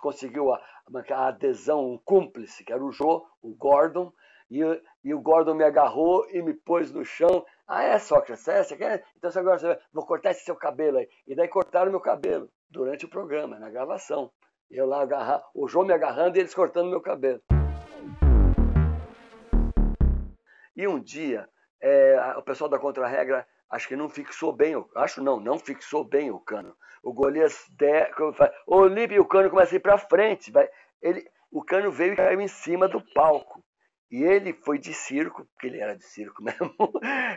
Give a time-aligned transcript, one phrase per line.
[0.00, 0.60] conseguiu a,
[1.10, 4.12] a adesão, um cúmplice, que era o Jô, o Gordon,
[4.50, 4.60] e,
[5.04, 7.46] e, o Gordon me agarrou e me pôs no chão.
[7.68, 9.04] Ah, é, Sócrates, é, você quer?
[9.16, 11.08] Então agora você vou cortar esse seu cabelo aí.
[11.26, 14.32] E daí cortaram meu cabelo durante o programa, na gravação.
[14.68, 17.40] Eu lá agarrar, o João me agarrando e eles cortando meu cabelo.
[20.76, 21.48] E um dia,
[21.80, 26.30] é, o pessoal da Contra-Regra acho que não fixou bem, acho não, não fixou bem
[26.30, 26.76] o cano.
[27.02, 27.14] O
[27.70, 28.10] der,
[28.66, 30.50] o Olímpio e o cano começam a ir para frente.
[30.50, 30.68] Vai,
[31.00, 33.64] ele, o cano veio e caiu em cima do palco.
[34.10, 36.74] E ele foi de circo, porque ele era de circo mesmo,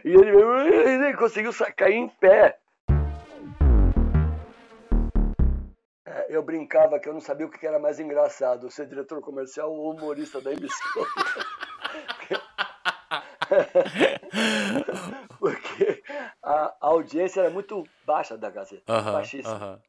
[0.04, 0.32] e ele,
[1.06, 2.58] ele conseguiu cair em pé.
[6.06, 9.72] É, eu brincava que eu não sabia o que era mais engraçado, ser diretor comercial
[9.72, 11.10] ou humorista da emissora.
[15.40, 16.02] Porque
[16.44, 19.56] a, audiência era muito baixa da Gazeta, uh -huh, baixíssima.
[19.56, 19.80] Uh -huh.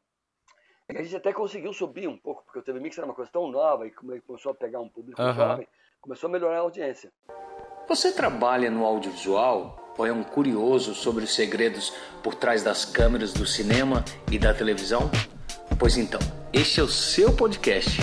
[0.97, 3.51] A gente até conseguiu subir um pouco, porque o TV Mix era uma coisa tão
[3.51, 5.35] nova e começou a pegar um público uh -huh.
[5.35, 5.67] jovem,
[5.99, 7.11] começou a melhorar a audiência.
[7.87, 11.93] Você trabalha no audiovisual ou é um curioso sobre os segredos
[12.23, 15.09] por trás das câmeras do cinema e da televisão?
[15.77, 16.19] Pois então,
[16.53, 17.99] este é o seu podcast.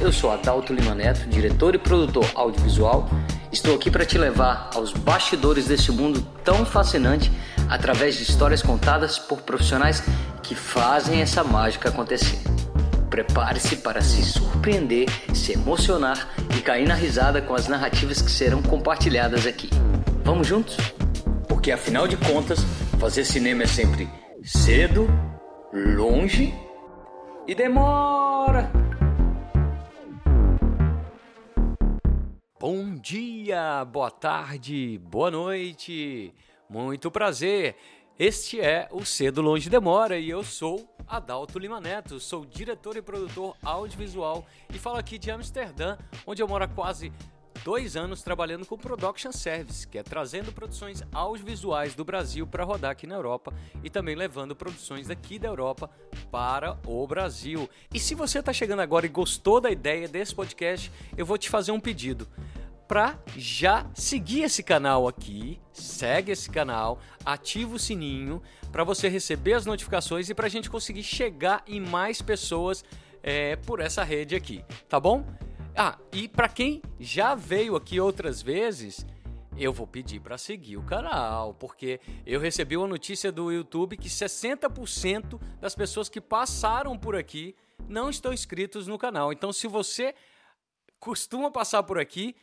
[0.00, 3.06] Eu sou Adalto Lima Neto, diretor e produtor audiovisual
[3.52, 7.30] Estou aqui para te levar aos bastidores desse mundo tão fascinante
[7.72, 10.02] através de histórias contadas por profissionais
[10.42, 12.38] que fazem essa mágica acontecer.
[13.08, 18.62] Prepare-se para se surpreender, se emocionar e cair na risada com as narrativas que serão
[18.62, 19.70] compartilhadas aqui.
[20.22, 20.76] Vamos juntos?
[21.48, 22.60] Porque afinal de contas,
[23.00, 24.06] fazer cinema é sempre
[24.44, 25.08] cedo,
[25.72, 26.54] longe
[27.48, 28.70] e demora.
[32.60, 36.34] Bom dia, boa tarde, boa noite,
[36.72, 37.76] muito prazer.
[38.18, 43.02] Este é o Cedo Longe Demora e eu sou Adalto Lima Neto, sou diretor e
[43.02, 47.12] produtor audiovisual e falo aqui de Amsterdã, onde eu moro há quase
[47.62, 52.92] dois anos trabalhando com Production Service, que é trazendo produções audiovisuais do Brasil para rodar
[52.92, 53.52] aqui na Europa
[53.84, 55.90] e também levando produções daqui da Europa
[56.30, 57.68] para o Brasil.
[57.92, 61.50] E se você está chegando agora e gostou da ideia desse podcast, eu vou te
[61.50, 62.26] fazer um pedido
[62.88, 69.54] para já seguir esse canal aqui, segue esse canal, ativa o sininho para você receber
[69.54, 72.84] as notificações e para a gente conseguir chegar em mais pessoas
[73.22, 75.24] é, por essa rede aqui, tá bom?
[75.74, 79.06] Ah, e para quem já veio aqui outras vezes,
[79.56, 84.08] eu vou pedir para seguir o canal, porque eu recebi uma notícia do YouTube que
[84.08, 87.54] 60% das pessoas que passaram por aqui
[87.88, 89.32] não estão inscritos no canal.
[89.32, 90.14] Então, se você
[90.98, 92.36] costuma passar por aqui,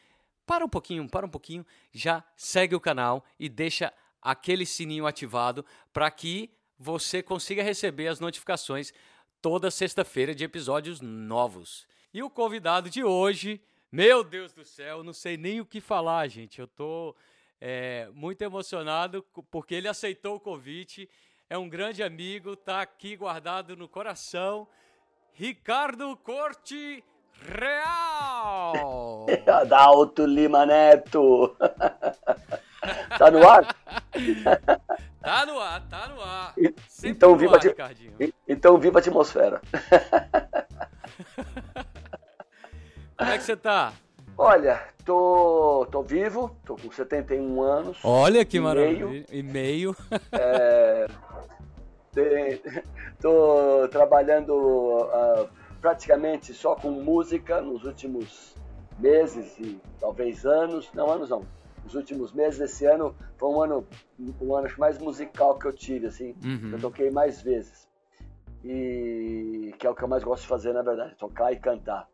[0.50, 5.64] para um pouquinho, para um pouquinho, já segue o canal e deixa aquele sininho ativado
[5.94, 8.92] para que você consiga receber as notificações
[9.44, 11.86] toda sexta-feira de episódios novos.
[12.12, 13.62] E o convidado de hoje,
[13.92, 16.60] meu Deus do céu, não sei nem o que falar, gente.
[16.60, 17.16] Eu tô
[17.62, 21.08] é, muito emocionado porque ele aceitou o convite.
[21.48, 24.68] É um grande amigo, tá aqui guardado no coração.
[25.32, 27.04] Ricardo Corte
[27.48, 29.26] Real!
[29.48, 31.56] Adalto Lima Neto!
[33.18, 33.76] tá no ar?
[35.22, 36.54] tá no ar, tá no ar.
[37.04, 37.92] então, viva ar,
[38.48, 39.62] então viva a atmosfera.
[43.18, 43.94] Como é que você tá?
[44.38, 47.98] Olha, tô, tô vivo, tô com 71 anos.
[48.04, 49.26] Olha que maravilha.
[49.30, 49.94] E meio.
[50.32, 51.08] É,
[53.20, 55.50] tô trabalhando uh,
[55.82, 58.56] praticamente só com música nos últimos
[59.00, 60.92] meses e talvez anos.
[60.94, 61.46] Não, anos não.
[61.84, 63.88] Nos últimos meses, esse ano foi um ano,
[64.42, 66.36] um ano mais musical que eu tive, assim.
[66.44, 66.72] Uhum.
[66.74, 67.88] Eu toquei mais vezes.
[68.64, 72.10] E que é o que eu mais gosto de fazer, na verdade, tocar e cantar.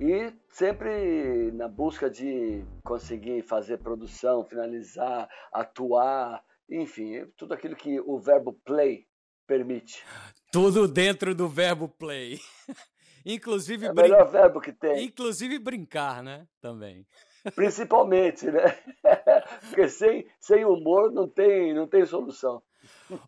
[0.00, 8.18] E sempre na busca de conseguir fazer produção, finalizar, atuar, enfim, tudo aquilo que o
[8.18, 9.06] verbo play
[9.46, 10.04] permite.
[10.50, 12.40] Tudo dentro do verbo play.
[13.24, 15.04] inclusive é o melhor verbo que tem.
[15.04, 16.46] Inclusive brincar, né?
[16.60, 17.06] Também.
[17.54, 18.64] Principalmente, né?
[19.68, 22.62] Porque sem, sem humor não tem, não tem solução.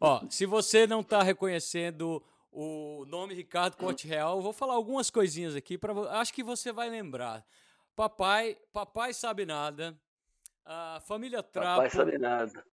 [0.01, 2.23] Ó, se você não está reconhecendo
[2.53, 4.37] o nome Ricardo Corte Real.
[4.37, 7.45] Eu vou falar algumas coisinhas aqui para acho que você vai lembrar.
[7.95, 9.99] Papai, papai sabe nada.
[10.65, 11.77] A família Trapo.
[11.77, 12.65] Papai sabe nada.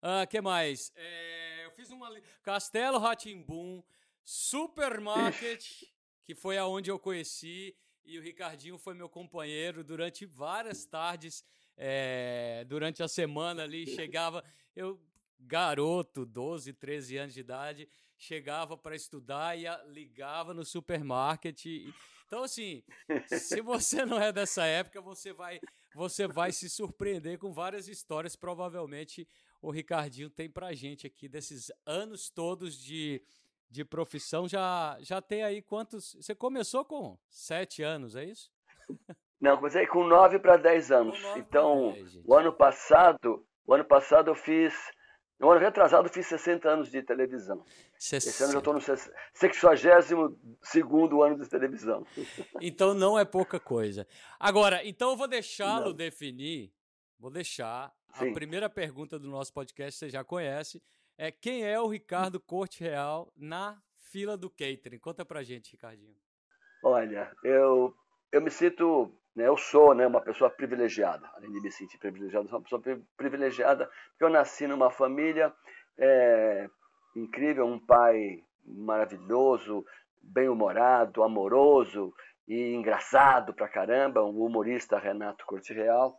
[0.00, 0.92] Ah, que mais?
[0.96, 3.82] É, eu fiz uma Castelo Ratimbum,
[4.22, 5.64] Supermarket,
[6.22, 7.74] que foi aonde eu conheci
[8.04, 11.42] e o Ricardinho foi meu companheiro durante várias tardes,
[11.76, 14.44] é, durante a semana ali chegava,
[14.76, 15.00] eu
[15.40, 21.64] garoto, 12, 13 anos de idade, chegava para estudar e ligava no supermarket.
[22.26, 22.84] Então, assim,
[23.26, 25.58] se você não é dessa época, você vai,
[25.94, 28.36] você vai se surpreender com várias histórias.
[28.36, 29.26] Provavelmente
[29.62, 33.22] o Ricardinho tem pra gente aqui desses anos todos de,
[33.70, 34.48] de profissão.
[34.48, 36.16] Já, já tem aí quantos?
[36.20, 38.50] Você começou com sete anos, é isso?
[39.40, 41.18] Não, comecei com nove para dez anos.
[41.36, 44.74] Então, 10, o ano passado, o ano passado eu fiz
[45.42, 47.64] no ano retrasado fiz 60 anos de televisão.
[47.98, 48.30] 60.
[48.30, 49.84] Esse ano eu estou no 62
[51.26, 52.06] ano de televisão.
[52.62, 54.06] Então não é pouca coisa.
[54.38, 56.72] Agora, então eu vou deixá-lo definir,
[57.18, 57.92] vou deixar.
[58.14, 58.30] Sim.
[58.30, 60.82] A primeira pergunta do nosso podcast você já conhece.
[61.16, 63.80] É quem é o Ricardo Corte Real na
[64.10, 64.98] fila do catering?
[64.98, 66.16] Conta pra gente, Ricardinho.
[66.82, 67.94] Olha, eu,
[68.32, 69.48] eu me sinto né?
[69.48, 72.82] Eu sou né, uma pessoa privilegiada, além de me sentir privilegiado, sou uma pessoa
[73.16, 75.52] privilegiada porque eu nasci numa família
[75.98, 76.68] é,
[77.16, 79.84] incrível, um pai maravilhoso,
[80.22, 82.12] bem-humorado, amoroso
[82.46, 86.14] e engraçado pra caramba, um humorista Renato Corte Real.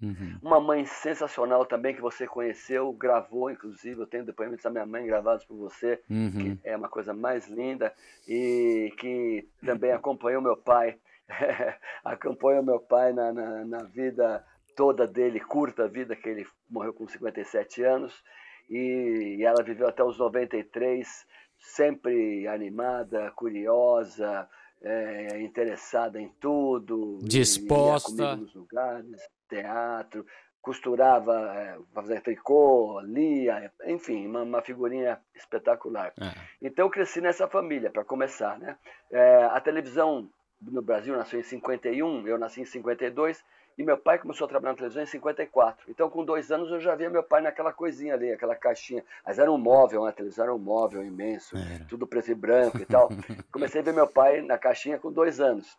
[0.00, 0.38] Uhum.
[0.42, 5.06] Uma mãe sensacional também que você conheceu, gravou, inclusive, eu tenho depoimentos da minha mãe
[5.06, 6.30] gravados por você, uhum.
[6.30, 7.92] que é uma coisa mais linda,
[8.26, 10.98] e que também acompanhou meu pai
[12.04, 14.44] acompanha meu pai na, na, na, vida
[14.76, 18.22] toda dele, curta vida, que ele morreu com 57 anos,
[18.68, 21.26] e, e ela viveu até os 93,
[21.58, 24.48] sempre animada, curiosa,
[24.82, 30.24] é, interessada em tudo, disposta nos lugares, teatro,
[30.60, 36.12] costurava, é, fazia tricô, lia, enfim, uma, uma figurinha espetacular.
[36.20, 36.34] É.
[36.60, 38.76] Então eu cresci nessa família, para começar, né?
[39.10, 40.28] É, a televisão
[40.60, 43.42] no Brasil nasceu em 51, eu nasci em 52,
[43.78, 45.88] e meu pai começou a trabalhar na televisão em 54.
[45.88, 49.04] Então, com dois anos, eu já via meu pai naquela coisinha ali, aquela caixinha.
[49.24, 50.10] Mas era um móvel, né?
[50.10, 51.56] a televisão era um móvel imenso,
[51.88, 53.08] tudo preto e branco e tal.
[53.52, 55.78] Comecei a ver meu pai na caixinha com dois anos.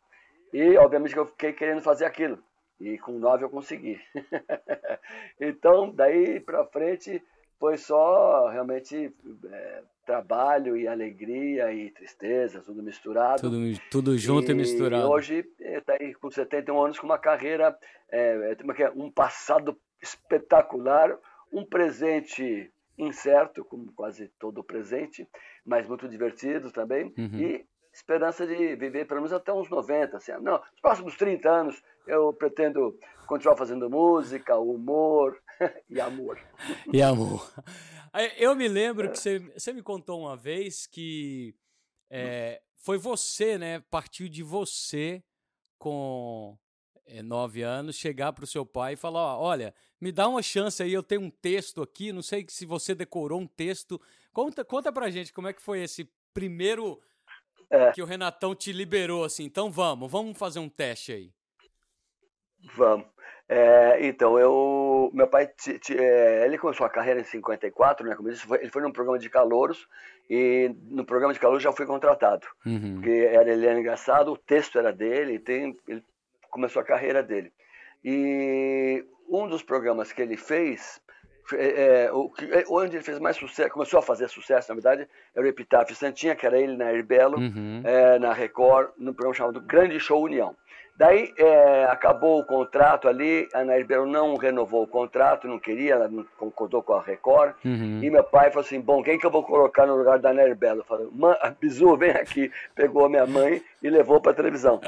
[0.54, 2.40] E, obviamente, eu fiquei querendo fazer aquilo.
[2.80, 4.00] E com nove eu consegui.
[5.38, 7.22] então, daí para frente,
[7.59, 9.13] foi só realmente
[9.51, 13.41] é, trabalho e alegria e tristeza, tudo misturado.
[13.41, 13.57] Tudo,
[13.91, 15.09] tudo junto e, e misturado.
[15.09, 17.77] hoje está aí com 71 anos com uma carreira,
[18.09, 21.15] é, é, um passado espetacular,
[21.51, 25.27] um presente incerto, como quase todo presente,
[25.65, 27.39] mas muito divertido também, uhum.
[27.39, 30.17] e esperança de viver pelo menos até uns 90.
[30.17, 32.97] Assim, não, nos próximos 30 anos eu pretendo
[33.27, 35.38] continuar fazendo música, humor
[35.89, 36.39] e amor.
[36.94, 37.51] E amor.
[38.38, 41.56] Eu me lembro que você, você me contou uma vez que
[42.09, 43.79] é, foi você, né?
[43.91, 45.23] Partiu de você
[45.77, 46.57] com
[47.06, 50.81] é, nove anos chegar para o seu pai e falar: olha, me dá uma chance
[50.81, 54.01] aí, eu tenho um texto aqui, não sei se você decorou um texto.
[54.31, 57.01] Conta, conta pra gente como é que foi esse primeiro
[57.69, 57.91] é.
[57.91, 59.44] que o Renatão te liberou assim.
[59.44, 61.33] Então vamos, vamos fazer um teste aí.
[62.75, 63.07] Vamos.
[63.51, 68.16] É, então, eu, meu pai, t, t, é, ele começou a carreira em 54, né?
[68.16, 69.88] Como disse, foi, ele foi num programa de calouros
[70.30, 72.46] e no programa de calouros já foi contratado.
[72.63, 72.96] Uhum.
[72.96, 76.04] Porque era, ele era engraçado, o texto era dele, tem, ele
[76.51, 77.51] começou a carreira dele.
[78.06, 81.01] E um dos programas que ele fez,
[81.54, 85.10] é, é o, é, onde ele fez mais sucesso, começou a fazer sucesso, na verdade,
[85.36, 87.81] era o Epitáfio Santinha, que era ele na Herbelo, uhum.
[87.84, 90.56] é, na Record, no programa chamado Grande Show União.
[91.00, 95.94] Daí é, acabou o contrato ali, a Ana Ribeiro não renovou o contrato, não queria,
[95.94, 97.56] ela não concordou com a Record.
[97.63, 98.03] Uhum.
[98.03, 100.46] E meu pai falou assim: bom, quem que eu vou colocar no lugar da Ana
[100.46, 100.84] Ribeiro?
[100.84, 101.10] Falou:
[101.58, 102.51] Bizu, vem aqui.
[102.75, 104.82] Pegou a minha mãe e levou para a televisão.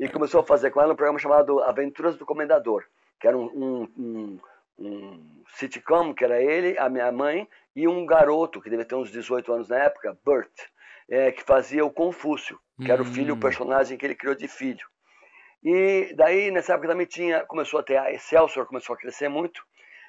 [0.00, 2.84] E começou a fazer com ela um programa chamado Aventuras do Comendador,
[3.20, 4.38] que era um, um, um,
[4.78, 7.46] um sitcom, que era ele, a minha mãe
[7.76, 10.48] e um garoto, que devia ter uns 18 anos na época, Bert,
[11.10, 13.40] é, que fazia o Confúcio, que era o filho, o hum.
[13.40, 14.86] personagem que ele criou de filho.
[15.62, 19.62] E daí, nessa época também tinha, começou a ter a Excelsior, começou a crescer muito,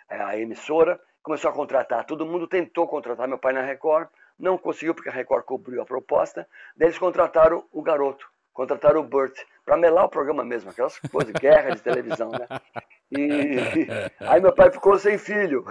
[0.09, 4.57] é, a emissora, começou a contratar, todo mundo tentou contratar meu pai na Record, não
[4.57, 9.37] conseguiu porque a Record cobriu a proposta, daí eles contrataram o garoto, contrataram o Burt,
[9.65, 12.47] para melar o programa mesmo, aquelas coisas, guerra de televisão, né?
[13.11, 13.87] E
[14.19, 15.63] aí meu pai ficou sem filho.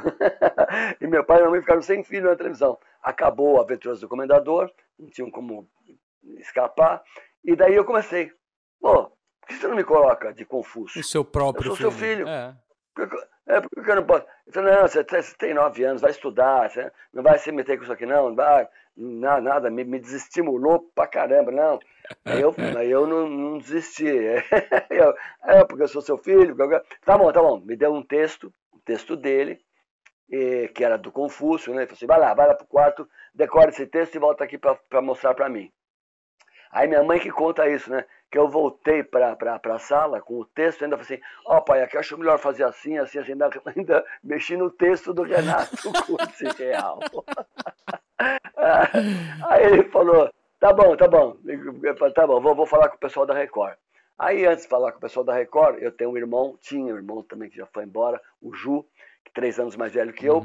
[1.01, 2.79] e meu pai e minha mãe ficaram sem filho na televisão.
[3.03, 5.69] Acabou a Aventuras do Comendador, não tinham como
[6.39, 7.03] escapar.
[7.45, 8.31] E daí eu comecei.
[8.81, 9.11] Pô,
[9.49, 11.01] por que você não me coloca de Confúcio?
[11.01, 11.87] O seu próprio filho.
[11.87, 12.27] Eu sou filho.
[12.27, 12.29] seu filho.
[12.29, 12.55] É.
[13.47, 14.27] É, porque eu não posso.
[14.47, 17.79] Ele falou, não, você, você, tem nove anos, vai estudar, você não vai se meter
[17.79, 21.79] com isso aqui, não, não vai, nada, nada me, me desestimulou pra caramba, não.
[22.27, 24.05] Aí eu, aí eu não, não desisti.
[24.91, 25.15] Eu,
[25.45, 26.55] é, porque eu sou seu filho.
[27.05, 27.61] Tá bom, tá bom.
[27.61, 29.61] Me deu um texto, um texto dele,
[30.29, 31.83] e, que era do Confúcio, né?
[31.83, 34.59] Ele falou assim, vai lá, vai lá pro quarto, decora esse texto e volta aqui
[34.59, 35.71] para mostrar para mim.
[36.71, 38.05] Aí minha mãe que conta isso, né?
[38.31, 41.83] Que eu voltei para a sala com o texto ainda falei assim, ó oh, pai,
[41.83, 45.77] aqui eu acho melhor fazer assim, assim, assim, ainda, ainda mexi no texto do Renato
[46.07, 47.01] Curti Real.
[49.49, 50.31] Aí ele falou,
[50.61, 51.37] tá bom, tá bom,
[52.15, 53.77] tá bom, vou, vou falar com o pessoal da Record.
[54.19, 56.97] Aí antes de falar com o pessoal da Record, eu tenho um irmão, tinha um
[56.97, 58.85] irmão também que já foi embora, o Ju,
[59.33, 60.43] três anos mais velho que eu,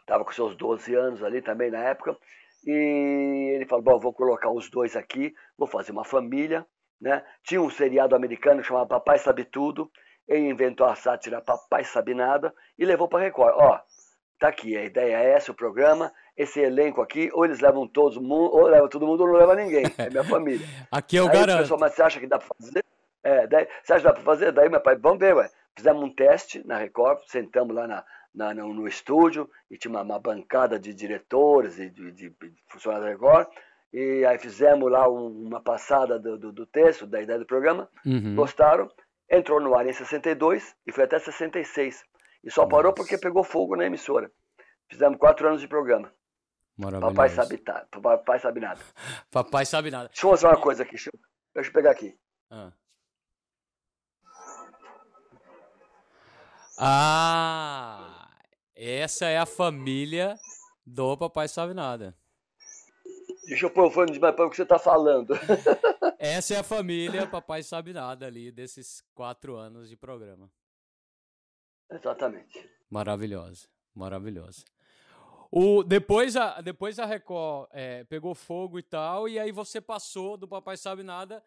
[0.00, 0.26] estava uhum.
[0.26, 2.16] com seus 12 anos ali também na época,
[2.66, 6.66] e ele falou, bom, vou colocar os dois aqui, vou fazer uma família,
[7.00, 7.22] né?
[7.42, 9.90] Tinha um seriado americano que chamava Papai Sabe Tudo,
[10.26, 13.54] ele inventou a sátira Papai Sabe Nada e levou para Record.
[13.56, 13.80] Ó,
[14.38, 18.20] tá aqui, a ideia é essa, o programa, esse elenco aqui, ou eles levam todo
[18.20, 20.66] mundo, ou leva todo mundo, ou não leva ninguém, é minha família.
[20.90, 21.58] aqui eu Aí garanto.
[21.58, 22.84] O pessoal, mas você acha que dá para fazer?
[23.22, 24.52] É, daí, você acha que dá para fazer?
[24.52, 25.50] Daí meu pai, vamos ver, ué.
[25.76, 30.02] Fizemos um teste na Record, sentamos lá na, na, no, no, estúdio e tinha uma,
[30.02, 33.48] uma, bancada de diretores e de, de, de, funcionários da Record.
[33.96, 37.88] E aí fizemos lá um, uma passada do, do, do, texto, da ideia do programa.
[38.04, 38.34] Uhum.
[38.34, 38.90] Gostaram.
[39.30, 42.04] Entrou no ar em 62 e foi até 66.
[42.44, 42.96] E só parou Nossa.
[42.96, 44.30] porque pegou fogo na emissora.
[44.90, 46.12] Fizemos quatro anos de programa.
[47.00, 48.80] Papai sabe, tá, papai sabe nada.
[49.32, 50.08] papai sabe nada.
[50.08, 50.92] Deixa eu mostrar uma coisa aqui.
[50.92, 51.18] Deixa eu,
[51.54, 52.14] deixa eu pegar aqui.
[52.50, 52.72] Ah.
[56.78, 58.28] Ah,
[58.74, 60.34] essa é a família
[60.84, 62.14] do Papai Sabe Nada.
[63.46, 65.32] Deixa eu pôr o fone de mais para o que você está falando.
[66.18, 70.50] essa é a família Papai Sabe Nada ali, desses quatro anos de programa.
[71.90, 72.68] Exatamente.
[72.90, 74.64] Maravilhosa, maravilhosa.
[75.50, 80.36] O, depois, a, depois a Record é, pegou fogo e tal, e aí você passou
[80.36, 81.42] do Papai Sabe Nada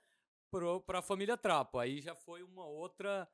[0.86, 1.80] para a família Trapo.
[1.80, 3.28] Aí já foi uma outra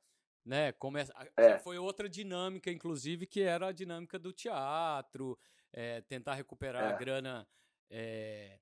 [0.45, 0.72] né?
[0.74, 1.01] Come...
[1.36, 1.57] É.
[1.60, 5.38] Foi outra dinâmica, inclusive, que era a dinâmica do teatro,
[5.74, 6.88] é, tentar recuperar é.
[6.88, 7.48] a grana
[7.89, 8.60] é,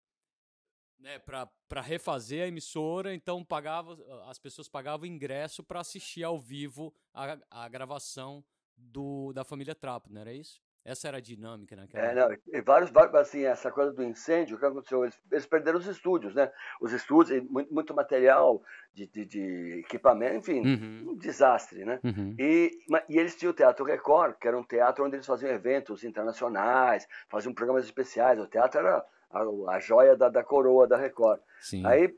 [0.99, 3.97] né, para refazer a emissora, então pagava,
[4.29, 8.43] as pessoas pagavam ingresso para assistir ao vivo a, a gravação
[8.77, 10.61] do, da família Trapo, não era isso?
[10.85, 14.59] Essa era a dinâmica naquela É, não, e vários, assim, essa coisa do incêndio, o
[14.59, 15.03] que aconteceu?
[15.03, 16.51] Eles, eles perderam os estúdios, né?
[16.81, 18.61] Os estúdios, muito, muito material
[18.93, 21.11] de, de, de, equipamento, enfim, uhum.
[21.11, 22.01] um desastre, né?
[22.03, 22.35] Uhum.
[22.37, 22.71] E,
[23.07, 27.07] e eles tinham o Teatro Record, que era um teatro onde eles faziam eventos internacionais,
[27.29, 28.37] faziam programas especiais.
[28.37, 31.41] O teatro era a, a joia da, da coroa da Record.
[31.61, 31.85] Sim.
[31.85, 32.13] Aí,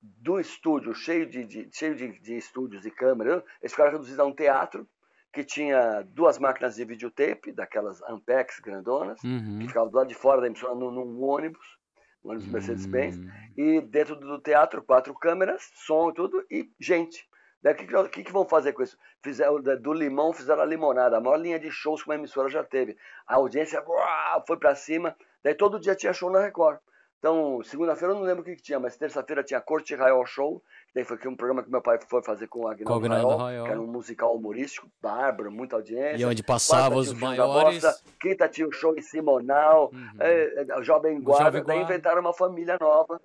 [0.00, 4.24] do estúdio, cheio de, de cheio de, de estúdios e câmeras, eles ficaram reduzidos a
[4.24, 4.88] um teatro
[5.32, 9.58] que tinha duas máquinas de videotape, daquelas Ampex grandonas, uhum.
[9.60, 11.78] que ficavam do lado de fora da emissora num, num ônibus,
[12.24, 13.30] um ônibus Mercedes-Benz, uhum.
[13.56, 17.28] e dentro do teatro, quatro câmeras, som e tudo, e gente.
[17.64, 18.96] O que, que, que, vão fazer com isso?
[19.22, 22.62] Fizeram, do limão fizeram a limonada, a maior linha de shows que uma emissora já
[22.62, 22.96] teve.
[23.26, 26.78] A audiência uau, foi para cima, daí todo dia tinha show na Record.
[27.18, 30.62] Então, segunda-feira eu não lembro o que, que tinha, mas terça-feira tinha Corte Raiol Show,
[30.86, 33.70] que daí foi um programa que meu pai foi fazer com o Agnaldo Raiol, que
[33.70, 36.16] era um musical humorístico, bárbaro, muita audiência.
[36.16, 37.82] E onde passava os maiores...
[38.20, 40.10] Quinta tinha o show em Simonal, uhum.
[40.20, 43.20] é, é, Jovem Guarda, Jovem daí inventaram uma família nova.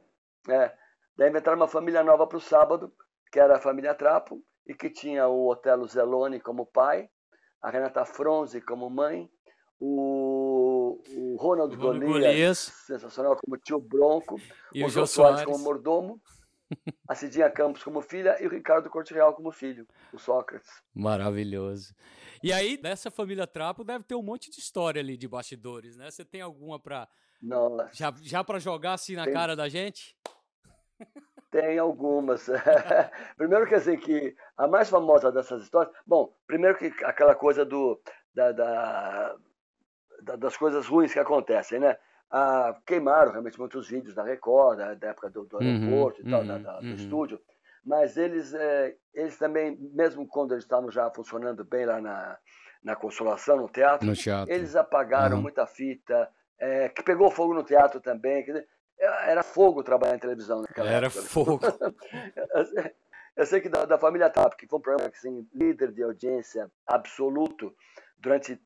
[0.49, 0.73] É,
[1.15, 2.91] daí inventaram uma família nova para o sábado,
[3.31, 7.09] que era a família Trapo, e que tinha o Otelo Zeloni como pai,
[7.61, 9.29] a Renata Fronzi como mãe,
[9.79, 10.52] o,
[11.15, 14.39] o Ronald, Ronald Golias, Golias, sensacional como tio Bronco,
[14.73, 16.21] e o Jô Soares como mordomo,
[17.07, 20.69] a Cidinha Campos como filha e o Ricardo Corte Real como filho, o Sócrates.
[20.93, 21.93] Maravilhoso.
[22.43, 26.11] E aí, nessa família Trapo, deve ter um monte de história ali de bastidores, né?
[26.11, 27.07] Você tem alguma para
[27.91, 29.33] já, já para jogar assim na tem...
[29.33, 30.15] cara da gente?
[31.51, 32.47] Tem algumas.
[33.37, 38.01] primeiro quer dizer que a mais famosa dessas histórias, bom, primeiro que aquela coisa do
[38.33, 39.35] da, da
[40.23, 41.97] das coisas ruins que acontecem, né?
[42.31, 46.31] Ah, queimaram realmente muitos vídeos da Record, da, época do, do uhum, aeroporto uhum, e
[46.31, 46.93] tal, uhum, da, da, do uhum.
[46.93, 47.39] estúdio,
[47.85, 52.37] mas eles, é, eles também, mesmo quando eles estavam já funcionando bem lá na,
[52.83, 54.51] na Consolação, no teatro, no teatro.
[54.53, 56.27] eles apagaram muita fita,
[56.57, 61.07] é, que pegou fogo no teatro também, dizer, era fogo trabalhar em televisão naquela era
[61.07, 61.21] época.
[61.21, 61.59] Fogo.
[63.35, 66.71] Eu sei que da, da Família TAP, que foi um programa assim, líder de audiência
[66.85, 67.75] absoluto
[68.17, 68.61] durante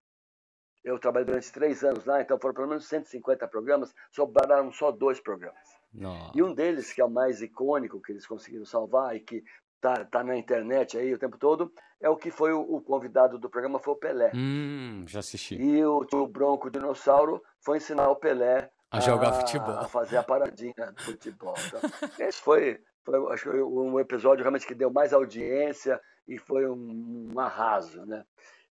[0.88, 5.20] eu trabalhei durante três anos lá, então foram pelo menos 150 programas, sobraram só dois
[5.20, 5.60] programas.
[5.94, 6.32] Nossa.
[6.34, 9.44] E um deles, que é o mais icônico que eles conseguiram salvar e que
[9.82, 13.38] tá, tá na internet aí o tempo todo, é o que foi o, o convidado
[13.38, 14.32] do programa, foi o Pelé.
[14.34, 15.56] Hum, já assisti.
[15.56, 19.77] E o, o Bronco Dinossauro foi ensinar o Pelé a, a jogar futebol.
[19.77, 21.56] A fazer a paradinha do futebol.
[21.67, 21.82] Então,
[22.25, 27.34] esse foi, foi, acho que um episódio realmente que deu mais audiência e foi um,
[27.34, 28.24] um arraso, né?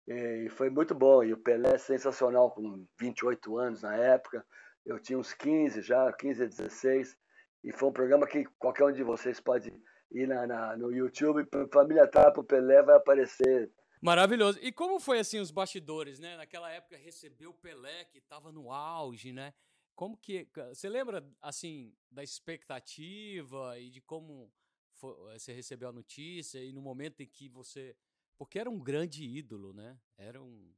[0.06, 1.24] E foi muito bom.
[1.24, 4.44] E o Pelé sensacional, com 28 anos na época.
[4.84, 7.16] Eu tinha uns 15 já, 15 a 16.
[7.64, 9.72] E foi um programa que qualquer um de vocês pode
[10.12, 11.48] ir na, na no YouTube.
[11.72, 13.70] Família Trapo, Pelé vai aparecer.
[14.00, 14.58] Maravilhoso.
[14.62, 16.36] E como foi assim os bastidores, né?
[16.36, 19.52] Naquela época recebeu o Pelé, que estava no auge, né?
[19.96, 20.48] Como que.
[20.68, 24.52] Você lembra, assim, da expectativa e de como
[24.94, 27.96] foi, você recebeu a notícia e no momento em que você
[28.38, 29.96] porque era um grande ídolo, né?
[30.18, 30.72] Era um.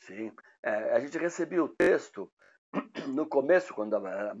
[0.00, 0.32] Sim.
[0.62, 2.30] É, a gente recebia o texto
[3.08, 4.34] no começo, quando era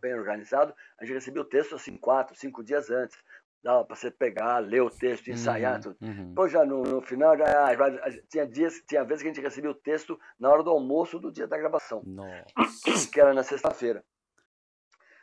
[0.00, 3.16] bem organizado, a gente recebia o texto assim, quatro, cinco dias antes.
[3.62, 5.96] Dava para você pegar, ler o texto, ensaiar uhum, tudo.
[6.02, 6.28] Uhum.
[6.28, 9.70] Depois, já no, no final, já, já, tinha dias, tinha vezes que a gente recebia
[9.70, 12.02] o texto na hora do almoço do dia da gravação.
[12.04, 12.44] Nossa.
[13.10, 14.04] Que era na sexta-feira.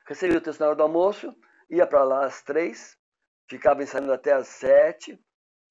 [0.08, 1.36] Recebia o texto na hora do almoço,
[1.70, 2.98] ia para lá às três,
[3.48, 5.20] ficava ensaiando até às sete,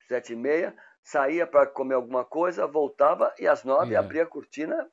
[0.07, 3.97] sete e meia, saía para comer alguma coisa, voltava e às nove é.
[3.97, 4.89] abria a cortina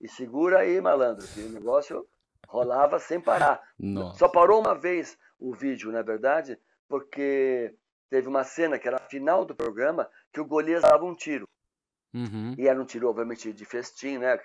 [0.00, 1.26] e segura aí, malandro.
[1.28, 2.06] Que o negócio
[2.48, 3.62] rolava sem parar.
[3.78, 4.18] Nossa.
[4.18, 7.74] Só parou uma vez o vídeo, na é verdade, porque
[8.10, 11.48] teve uma cena que era a final do programa que o Golias dava um tiro.
[12.12, 12.54] Uhum.
[12.58, 14.38] E era um tiro, obviamente, de festim, né?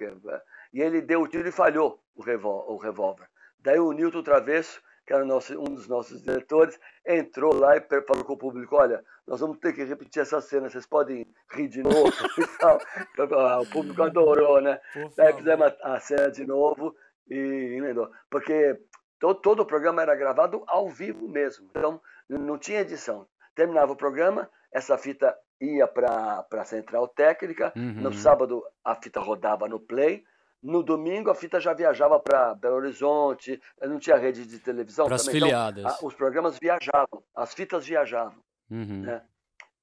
[0.73, 3.27] E ele deu o tiro e falhou o revólver.
[3.59, 8.25] Daí o Newton Travesso que era nosso, um dos nossos diretores, entrou lá e falou
[8.25, 11.81] com o público: olha, nós vamos ter que repetir essa cena, vocês podem rir de
[11.81, 12.11] novo
[13.61, 14.79] o público adorou, né?
[15.15, 16.93] Daí fizemos a, a, cena de novo
[17.29, 17.37] e
[17.77, 18.11] emendou.
[18.29, 18.77] Porque
[19.17, 23.25] todo, todo o programa era gravado ao vivo mesmo, então não tinha edição.
[23.55, 27.93] Terminava o programa, essa fita ia para a central técnica, uhum.
[27.93, 30.25] no sábado a fita rodava no play
[30.61, 35.05] no domingo a fita já viajava para Belo Horizonte, não tinha rede de televisão.
[35.05, 35.83] Para as então, filiadas.
[35.83, 38.41] Então, a, os programas viajavam, as fitas viajavam.
[38.69, 39.01] Uhum.
[39.01, 39.21] Né?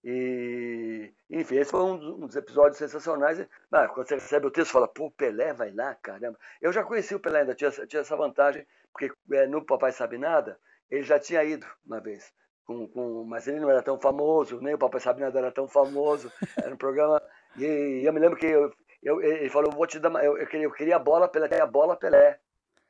[0.05, 3.41] E, enfim, esse foi um dos episódios sensacionais.
[3.73, 6.39] Ah, quando você recebe o texto, fala, pô, Pelé vai lá, caramba.
[6.61, 10.19] Eu já conheci o Pelé, ainda tinha, tinha essa vantagem, porque é, no Papai Sabe
[10.19, 10.59] Nada,
[10.91, 12.31] ele já tinha ido uma vez.
[12.67, 15.67] Com, com, mas ele não era tão famoso, nem o Papai Sabe Nada era tão
[15.67, 16.31] famoso.
[16.63, 17.23] Era um programa.
[17.57, 18.71] E, e eu me lembro que eu,
[19.05, 21.67] eu, ele falou, vou te dar, eu, eu, queria, eu queria a bola Pelé, a
[21.67, 22.41] bola Pelé.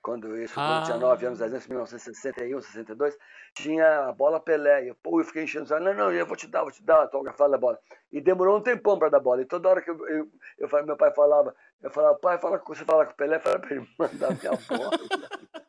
[0.00, 0.66] Quando isso, ah.
[0.66, 3.18] quando eu tinha 9 anos, 10 anos, 1961, 62,
[3.54, 4.84] tinha a bola Pelé.
[4.84, 6.84] E eu, pô, eu fiquei enchendo o não, não, eu vou te dar, vou te
[6.84, 7.80] dar, autografada a bola.
[8.12, 9.42] E demorou um tempão para dar bola.
[9.42, 12.84] E toda hora que eu, eu, eu, meu pai falava, eu falava, pai, fala, você
[12.84, 14.90] fala com o Pelé, fala para ele mandar minha bola.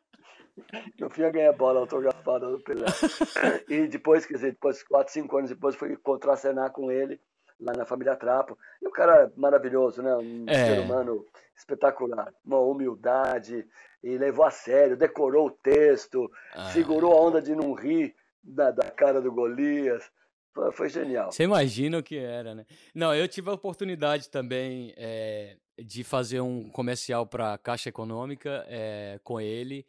[0.98, 2.86] Eu ganhei a bola autografada do Pelé.
[3.68, 7.20] E depois, quer dizer, depois, 4, 5 anos depois, fui contracenar com ele
[7.60, 8.58] lá na família Trapo.
[8.80, 10.14] E o cara maravilhoso, né?
[10.16, 10.66] Um é.
[10.66, 11.24] ser humano
[11.56, 12.32] espetacular.
[12.44, 13.66] Uma humildade,
[14.02, 16.70] e levou a sério, decorou o texto, ah.
[16.70, 20.08] segurou a onda de não rir da, da cara do Golias.
[20.54, 21.32] Foi, foi, genial.
[21.32, 22.64] Você imagina o que era, né?
[22.94, 28.64] Não, eu tive a oportunidade também é, de fazer um comercial para a Caixa Econômica
[28.68, 29.84] é, com ele.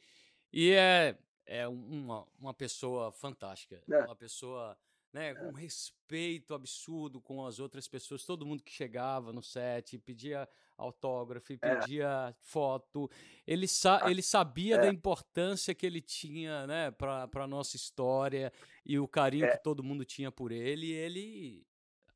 [0.52, 3.82] E é, é uma, uma pessoa fantástica.
[3.90, 4.00] É.
[4.00, 4.76] Uma pessoa
[5.18, 9.98] né, com um respeito absurdo com as outras pessoas, todo mundo que chegava no set
[9.98, 11.58] pedia autógrafo, é.
[11.58, 12.34] pedia é.
[12.40, 13.10] foto.
[13.48, 14.78] Ele, sa ele sabia é.
[14.82, 18.54] da importância que ele tinha né, para a nossa história
[18.86, 19.58] e o carinho é.
[19.58, 20.86] que todo mundo tinha por ele.
[20.86, 21.66] E ele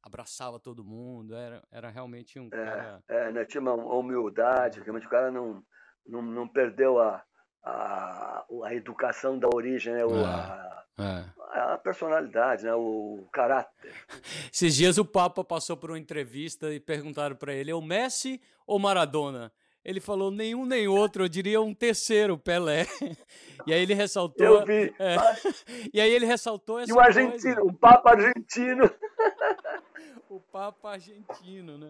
[0.03, 3.03] abraçava todo mundo, era, era realmente um é, cara.
[3.07, 5.63] É, né, tinha uma humildade, realmente o cara não,
[6.05, 7.23] não, não perdeu a,
[7.63, 10.05] a, a educação da origem, né?
[10.05, 10.83] O, a,
[11.51, 12.73] a personalidade, né?
[12.73, 13.93] o caráter.
[14.51, 18.41] Esses dias o Papa passou por uma entrevista e perguntaram para ele: é o Messi
[18.65, 19.51] ou Maradona?
[19.83, 22.85] Ele falou nenhum nem outro, eu diria um terceiro, Pelé.
[23.67, 24.43] E aí ele ressaltou.
[24.43, 24.91] Eu vi.
[24.97, 25.17] É,
[25.93, 26.91] e aí ele ressaltou essa.
[26.91, 28.89] E o argentino, o Papa argentino.
[30.27, 31.87] o Papa argentino, né?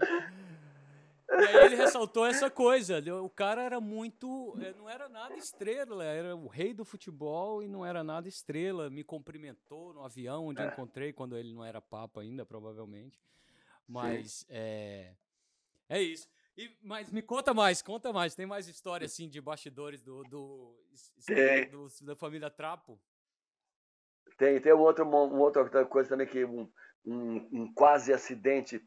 [1.40, 3.02] E aí ele ressaltou essa coisa.
[3.24, 4.54] O cara era muito.
[4.62, 8.90] Eh, não era nada estrela, era o rei do futebol e não era nada estrela.
[8.90, 10.66] Me cumprimentou no avião onde é.
[10.66, 13.22] eu encontrei, quando ele não era papa ainda, provavelmente.
[13.88, 15.14] Mas é.
[15.88, 16.28] É isso.
[16.58, 18.36] E, mas me conta mais, conta mais.
[18.36, 20.76] Tem mais história assim de bastidores do, do,
[21.72, 23.00] do, do da família Trapo?
[24.38, 26.70] Tem, tem um outro, uma outra coisa também que um,
[27.06, 28.82] um, um quase acidente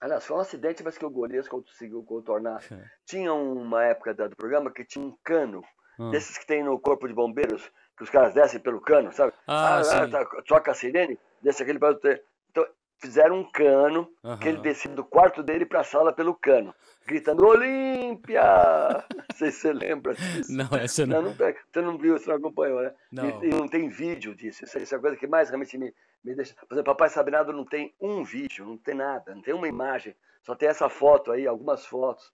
[0.00, 2.60] Aliás, foi um acidente, mas que o Golias conseguiu contornar.
[3.04, 5.62] Tinha uma época do programa que tinha um cano,
[5.98, 6.10] hum.
[6.10, 9.32] desses que tem no corpo de bombeiros, que os caras descem pelo cano, sabe?
[9.46, 12.24] Ah, ah, ah tá, troca a sirene, desce aquele para ter.
[12.50, 12.66] Então,
[12.98, 14.38] fizeram um cano uhum.
[14.38, 16.74] que ele descia do quarto dele para a sala pelo cano,
[17.06, 18.42] gritando Olímpia!
[19.14, 20.50] não sei se você lembra disso.
[20.50, 21.22] Não, essa não.
[21.22, 22.94] não, não você não viu, você não acompanhou, né?
[23.12, 23.42] Não.
[23.42, 24.64] E, e não tem vídeo disso.
[24.64, 25.92] Isso, isso é a coisa que mais realmente me,
[26.24, 26.54] me deixa.
[26.54, 30.14] Por exemplo, Papai Sabinado não tem um vídeo, não tem nada, não tem uma imagem,
[30.42, 32.32] só tem essa foto aí, algumas fotos.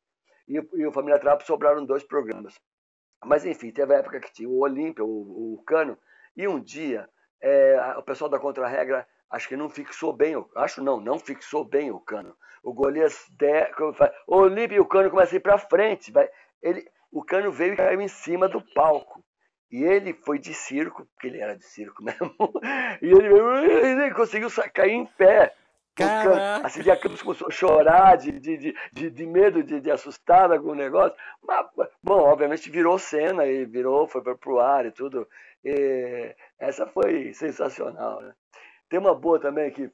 [0.49, 2.55] E, e o Família Trapo sobraram dois programas.
[3.25, 5.99] Mas enfim, teve a época que tinha o Olímpia, o, o Cano,
[6.37, 7.09] e um dia
[7.41, 11.91] é, o pessoal da Contra-Regra acho que não fixou bem, acho não, não fixou bem
[11.91, 12.37] o cano.
[12.63, 13.71] O Golias, de,
[14.27, 16.29] o Olímpio e o cano começam a ir para frente, vai,
[16.63, 19.25] ele, o cano veio e caiu em cima do palco.
[19.71, 22.35] E ele foi de circo, porque ele era de circo mesmo,
[23.03, 25.55] e ele, ele conseguiu cair em pé.
[26.63, 30.69] A Silvia Campos começou a chorar de, de, de, de medo, de, de assustada com
[30.69, 31.17] o negócio.
[31.43, 31.67] Mas,
[32.03, 35.27] bom, obviamente virou cena e virou, foi para o ar e tudo.
[35.65, 38.21] E essa foi sensacional.
[38.21, 38.35] Né?
[38.91, 39.91] Tem uma boa também que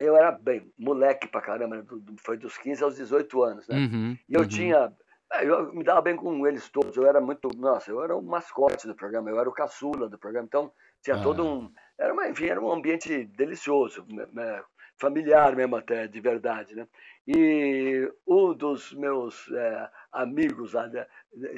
[0.00, 1.84] eu era bem moleque pra caramba, né?
[2.18, 3.76] foi dos 15 aos 18 anos, né?
[3.76, 4.48] Uhum, e eu uhum.
[4.48, 4.92] tinha.
[5.32, 7.48] É, eu me dava bem com eles todos, eu era muito.
[7.56, 11.16] Nossa, eu era o mascote do programa, eu era o caçula do programa, então tinha
[11.16, 11.22] ah.
[11.22, 11.72] todo um.
[11.98, 14.62] Era, uma, enfim, era um ambiente delicioso, né, né?
[15.00, 16.86] familiar mesmo até, de verdade, né?
[17.26, 21.06] E um dos meus é, amigos, né,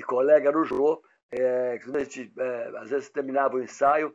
[0.06, 4.14] colega era o Jô, é, a gente, é, às vezes terminava o ensaio,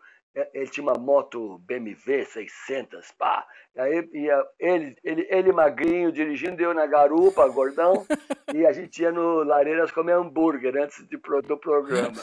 [0.54, 3.46] ele tinha uma moto BMW 600, pá.
[3.76, 8.06] Aí ia ele, ele, ele magrinho dirigindo, eu na garupa, gordão,
[8.54, 12.18] e a gente ia no Lareiras comer hambúrguer antes de, do programa.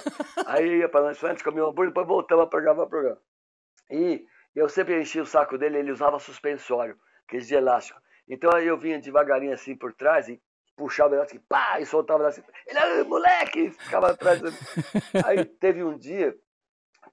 [0.47, 3.21] Aí ia para lanchonete, comia hambúrguer, depois voltava para gravar o programa.
[3.91, 4.25] E
[4.55, 6.97] eu sempre enchia o saco dele, ele usava suspensório,
[7.27, 8.01] aqueles de elástico.
[8.29, 10.41] Então aí eu vinha devagarinho assim por trás e
[10.77, 12.43] puxava o elástico, pá, e soltava assim.
[12.67, 14.41] Ele, ah, moleque, ficava atrás.
[15.25, 16.35] Aí teve um dia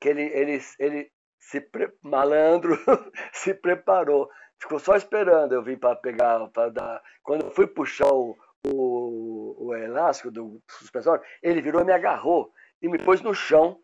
[0.02, 1.94] que ele, ele, ele se pre...
[2.02, 2.76] malandro
[3.32, 4.28] se preparou,
[4.60, 7.02] ficou só esperando eu vir para pegar, para dar.
[7.24, 8.36] Quando eu fui puxar o,
[8.68, 13.80] o, o elástico do suspensório, ele virou e me agarrou e me pôs no chão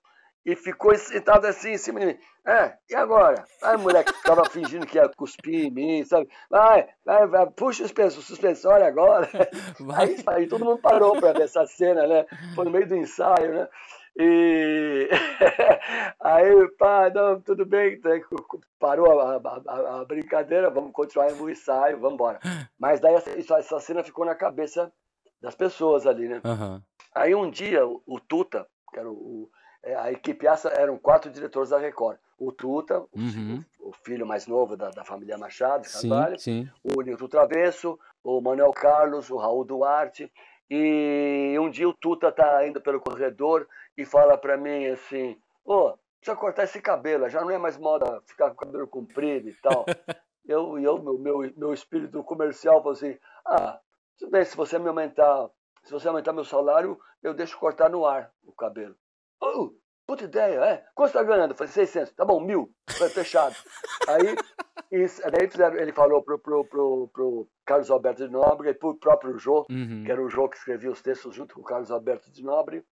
[0.47, 2.17] e ficou sentado assim em cima de mim.
[2.45, 3.43] É, e agora?
[3.61, 6.29] Aí o moleque ficava fingindo que ia cuspir em mim, sabe?
[6.49, 9.27] Vai, vai, vai puxa o suspensório agora.
[9.97, 12.25] Aí, aí, todo mundo parou para ver essa cena, né?
[12.55, 13.67] Foi no meio do ensaio, né?
[14.19, 15.09] E
[16.19, 18.09] aí, pá, não, tudo bem, tá,
[18.79, 22.39] parou a, a, a, brincadeira, vamos continuar no ensaio, vamos embora.
[22.79, 24.91] Mas daí essa, essa cena ficou na cabeça
[25.39, 26.41] das pessoas ali, né?
[26.43, 26.81] Uhum.
[27.13, 29.49] Aí um dia o, o Tuta, que era o,
[29.83, 32.17] é, a equipe essa eram quatro diretores da Record.
[32.39, 33.63] O Tuta, uhum.
[33.79, 36.91] o, o, filho mais novo da, da família Machado, Carvalho, sim, sim.
[36.95, 40.31] o Nilton Travesso, o Manuel Carlos, o Raul Duarte
[40.69, 45.89] e um dia o Tuta tá indo pelo corredor e fala para mim assim: Ô,
[45.89, 49.49] oh, precisa cortar esse cabelo, já não é mais moda ficar com o cabelo comprido
[49.49, 49.85] e tal.
[50.45, 53.79] eu, eu meu, meu, meu espírito comercial, falou assim: Ah,
[54.17, 55.49] tudo bem, se você me aumentar,
[55.83, 58.95] se você aumentar meu salário, eu deixo cortar no ar o cabelo.
[59.41, 59.71] Oh,
[60.07, 60.85] puta ideia, é?
[60.95, 61.51] Quanto você tá ganhando?
[61.51, 62.13] Eu falei, 600.
[62.13, 62.73] Tá bom, mil.
[62.89, 63.55] Foi fechado.
[64.07, 64.35] Aí
[64.91, 68.95] isso, daí fizeram, ele falou pro, pro, pro, pro Carlos Alberto de Nobre e pro
[68.95, 70.03] próprio Jô, uhum.
[70.05, 72.85] que era o Jô que escrevia os textos junto com o Carlos Alberto de Nobre.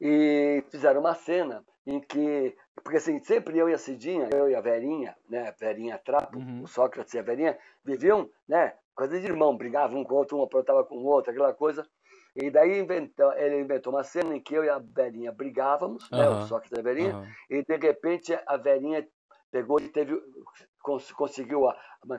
[0.00, 2.56] E fizeram uma cena em que.
[2.84, 5.52] Porque assim, sempre eu e a Cidinha, eu e a Verinha, né?
[5.58, 6.62] Verinha Trapo, uhum.
[6.62, 8.74] o Sócrates e a Verinha, viviam, né?
[8.94, 11.86] Coisa de irmão, brigavam um com o outro, um aprontava com o outro, aquela coisa.
[12.36, 16.18] E daí inventou, ele inventou uma cena em que eu e a Verinha brigávamos, uhum.
[16.18, 17.26] né, o Sócrates e a Verinha, uhum.
[17.50, 19.06] e de repente a Verinha
[19.50, 20.20] pegou e teve,
[20.82, 21.76] cons, conseguiu a,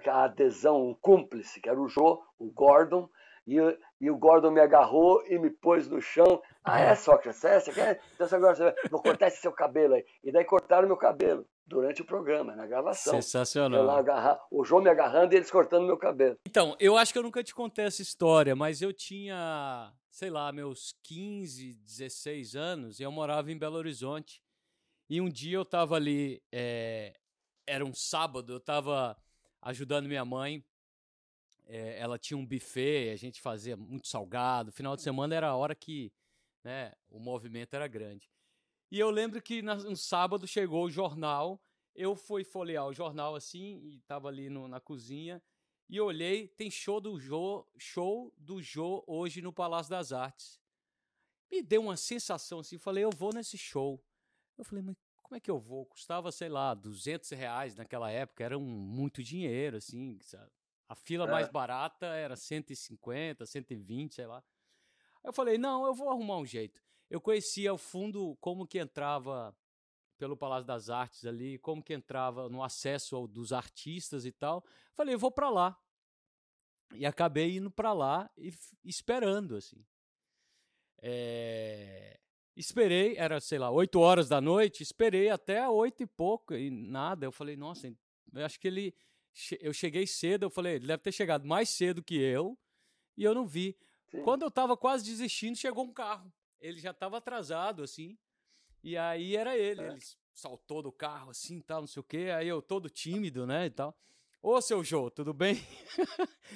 [0.08, 3.08] a, adesão, um cúmplice, que era o Jô, o Gordon,
[3.46, 3.56] e,
[4.02, 6.42] e, o Gordon me agarrou e me pôs no chão.
[6.66, 7.46] Ah, é, Sócrates?
[7.46, 8.02] É, você quer?
[8.14, 10.04] Então agora você vou cortar esse seu cabelo aí.
[10.22, 13.14] E daí cortaram meu cabelo durante o programa, na gravação.
[13.14, 13.84] Sensacional.
[13.84, 16.38] lá agarrar, o João me agarrando e eles cortando meu cabelo.
[16.48, 20.52] Então, eu acho que eu nunca te contei essa história, mas eu tinha, sei lá,
[20.52, 24.42] meus 15, 16 anos e eu morava em Belo Horizonte.
[25.08, 27.20] E um dia eu estava ali é,
[27.68, 29.16] era um sábado, eu estava
[29.62, 30.66] ajudando minha mãe.
[31.68, 34.72] É, ela tinha um buffet, a gente fazia muito salgado.
[34.72, 36.12] Final de semana era a hora que
[36.64, 38.28] né, o movimento era grande.
[38.90, 41.62] E eu lembro que no sábado chegou o jornal.
[41.94, 45.40] Eu fui folhear o jornal assim e estava ali no, na cozinha
[45.90, 50.60] e olhei, tem show do Jô, show do Jô hoje no Palácio das Artes.
[51.50, 54.04] Me deu uma sensação assim, falei, eu vou nesse show.
[54.58, 55.86] Eu falei, mas como é que eu vou?
[55.86, 60.52] Custava, sei lá, 200 reais naquela época, era um, muito dinheiro, assim, sabe?
[60.90, 61.32] A fila é.
[61.32, 64.38] mais barata era 150, 120, sei lá.
[65.24, 66.82] Aí eu falei, não, eu vou arrumar um jeito.
[67.10, 69.56] Eu conhecia o fundo, como que entrava
[70.18, 74.64] pelo Palácio das Artes ali, como que entrava no acesso ao, dos artistas e tal.
[74.96, 75.80] Falei, eu vou para lá.
[76.94, 78.54] E acabei indo para lá e
[78.84, 79.86] esperando, assim.
[81.00, 82.20] É...
[82.56, 87.26] Esperei, era, sei lá, 8 horas da noite, esperei até 8 e pouco e nada.
[87.26, 88.96] Eu falei, nossa, eu acho que ele.
[89.62, 92.58] Eu cheguei cedo, eu falei, ele deve ter chegado mais cedo que eu,
[93.16, 93.78] e eu não vi.
[94.10, 94.24] Sim.
[94.24, 96.34] Quando eu tava quase desistindo, chegou um carro.
[96.60, 98.18] Ele já tava atrasado, assim.
[98.88, 99.82] E aí era ele.
[99.82, 99.88] É.
[99.90, 100.00] Ele
[100.34, 102.32] saltou do carro, assim, tal, não sei o quê.
[102.34, 103.94] Aí eu todo tímido, né, e tal.
[104.42, 105.56] Ô, seu Jô, tudo bem?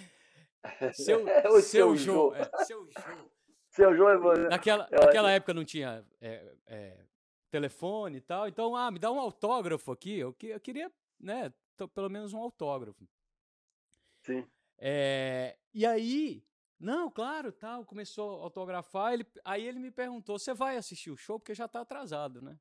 [0.93, 2.33] seu, seu, seu Jô.
[2.33, 3.31] É, seu Jô.
[3.71, 7.05] Seu João é Naquela, naquela época não tinha é, é,
[7.49, 8.45] telefone e tal.
[8.45, 10.19] Então, ah, me dá um autógrafo aqui.
[10.19, 11.53] Eu, eu queria, né,
[11.95, 13.07] pelo menos um autógrafo.
[14.25, 14.45] Sim.
[14.77, 16.43] É, e aí,
[16.81, 19.13] não, claro, tal, começou a autografar.
[19.13, 21.39] Ele, aí ele me perguntou: você vai assistir o show?
[21.39, 22.57] Porque já tá atrasado, né?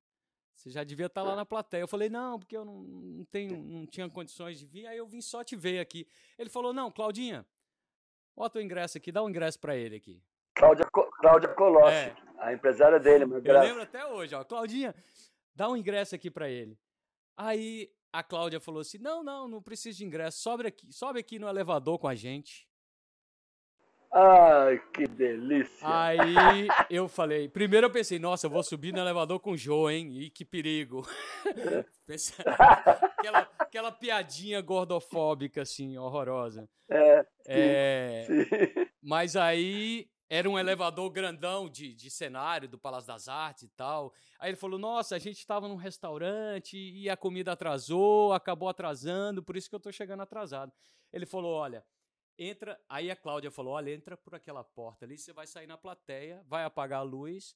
[0.55, 1.37] Você já devia estar tá lá é.
[1.37, 1.81] na plateia.
[1.81, 5.07] Eu falei, não, porque eu não, não, tenho, não tinha condições de vir, aí eu
[5.07, 6.07] vim só te ver aqui.
[6.39, 7.47] Ele falou, não, Claudinha,
[8.37, 10.23] bota o ingresso aqui, dá o um ingresso para ele aqui.
[10.55, 12.17] Cláudia, Cláudia Colossi, é.
[12.39, 13.25] a empresária dele.
[13.25, 14.45] Meu eu lembro até hoje, ó.
[14.45, 14.95] Claudinha,
[15.55, 16.79] dá um ingresso aqui para ele.
[17.35, 21.39] Aí a Cláudia falou assim: não, não, não precisa de ingresso, sobe aqui, sobe aqui
[21.39, 22.69] no elevador com a gente.
[24.13, 25.79] Ai, que delícia!
[25.83, 29.89] Aí eu falei, primeiro eu pensei, nossa, eu vou subir no elevador com o Jô,
[29.89, 30.11] hein?
[30.21, 31.07] E que perigo.
[33.17, 36.69] aquela, aquela piadinha gordofóbica, assim, horrorosa.
[36.91, 37.27] É.
[37.47, 38.25] É...
[38.27, 38.87] Sim.
[39.01, 44.13] Mas aí era um elevador grandão de, de cenário do Palácio das Artes e tal.
[44.39, 49.43] Aí ele falou: Nossa, a gente estava num restaurante e a comida atrasou, acabou atrasando,
[49.43, 50.73] por isso que eu estou chegando atrasado.
[51.13, 51.85] Ele falou: Olha,
[52.41, 52.81] entra.
[52.89, 56.43] Aí a Cláudia falou: Olha, entra por aquela porta ali, você vai sair na plateia,
[56.49, 57.55] vai apagar a luz.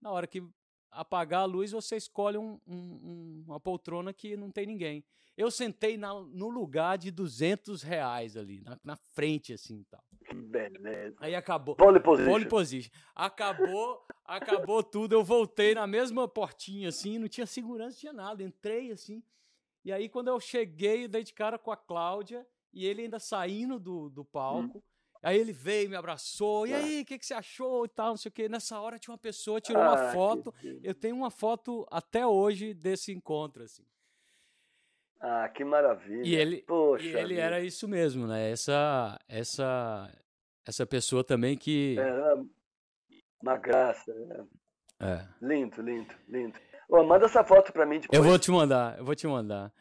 [0.00, 0.46] Na hora que
[0.90, 5.04] apagar a luz, você escolhe um, um, uma poltrona que não tem ninguém.
[5.36, 10.02] Eu sentei na, no lugar de 200 reais ali, na, na frente, assim, tal.
[10.34, 11.16] Beleza.
[11.20, 11.76] Aí acabou.
[11.76, 12.30] Pole position.
[12.30, 12.90] Pole position.
[13.14, 15.12] Acabou, acabou tudo.
[15.14, 18.42] Eu voltei na mesma portinha, assim, não tinha segurança, não tinha nada.
[18.42, 19.22] Entrei, assim.
[19.84, 22.46] E aí, quando eu cheguei, dei de cara com a Cláudia,
[22.76, 24.78] e ele ainda saindo do, do palco.
[24.78, 24.82] Hum.
[25.22, 26.66] Aí ele veio, me abraçou.
[26.66, 28.48] E aí, o que, que você achou e tal, não sei o quê.
[28.50, 30.54] Nessa hora tinha uma pessoa, tirou ah, uma foto.
[30.82, 33.82] Eu tenho uma foto até hoje desse encontro, assim.
[35.18, 36.22] Ah, que maravilha.
[36.22, 38.50] E ele, Poxa e ele era isso mesmo, né?
[38.50, 40.12] Essa, essa,
[40.64, 41.96] essa pessoa também que.
[41.98, 42.34] É,
[43.42, 44.12] uma graça.
[44.12, 44.46] Né?
[45.00, 45.26] É.
[45.40, 46.58] Lindo, lindo, lindo.
[46.88, 48.16] Manda essa foto pra mim depois.
[48.16, 49.72] Eu vou te mandar, eu vou te mandar.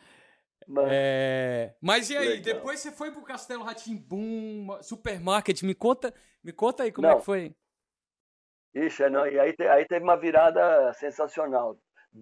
[0.89, 1.75] É...
[1.81, 2.55] Mas e aí, Legal.
[2.55, 7.15] depois você foi pro Castelo Ratimbum, supermarket, me conta, me conta aí como Não.
[7.15, 7.55] é que foi.
[8.73, 11.77] Ixi, é, não, e aí, aí teve uma virada sensacional.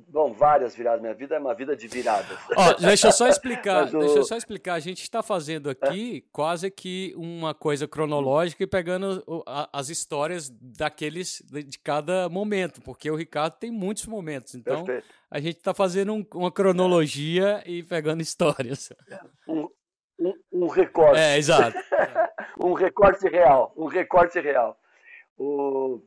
[0.08, 1.02] Bom, várias viradas.
[1.02, 2.36] Minha vida é uma vida de viradas.
[2.58, 3.94] Ó, deixa eu só explicar.
[3.94, 4.00] o...
[4.00, 4.74] Deixa eu só explicar.
[4.74, 6.30] A gente está fazendo aqui é.
[6.32, 9.24] quase que uma coisa cronológica e pegando
[9.72, 14.56] as histórias daqueles de cada momento, porque o Ricardo tem muitos momentos.
[14.56, 15.08] Então Perfeito.
[15.30, 18.92] a gente está fazendo um, uma cronologia e pegando histórias.
[19.48, 19.70] Um,
[20.20, 21.20] um, um recorte.
[21.20, 21.78] É, exato.
[22.60, 23.72] um recorte real.
[23.78, 24.76] Um recorte real.
[25.38, 26.02] O...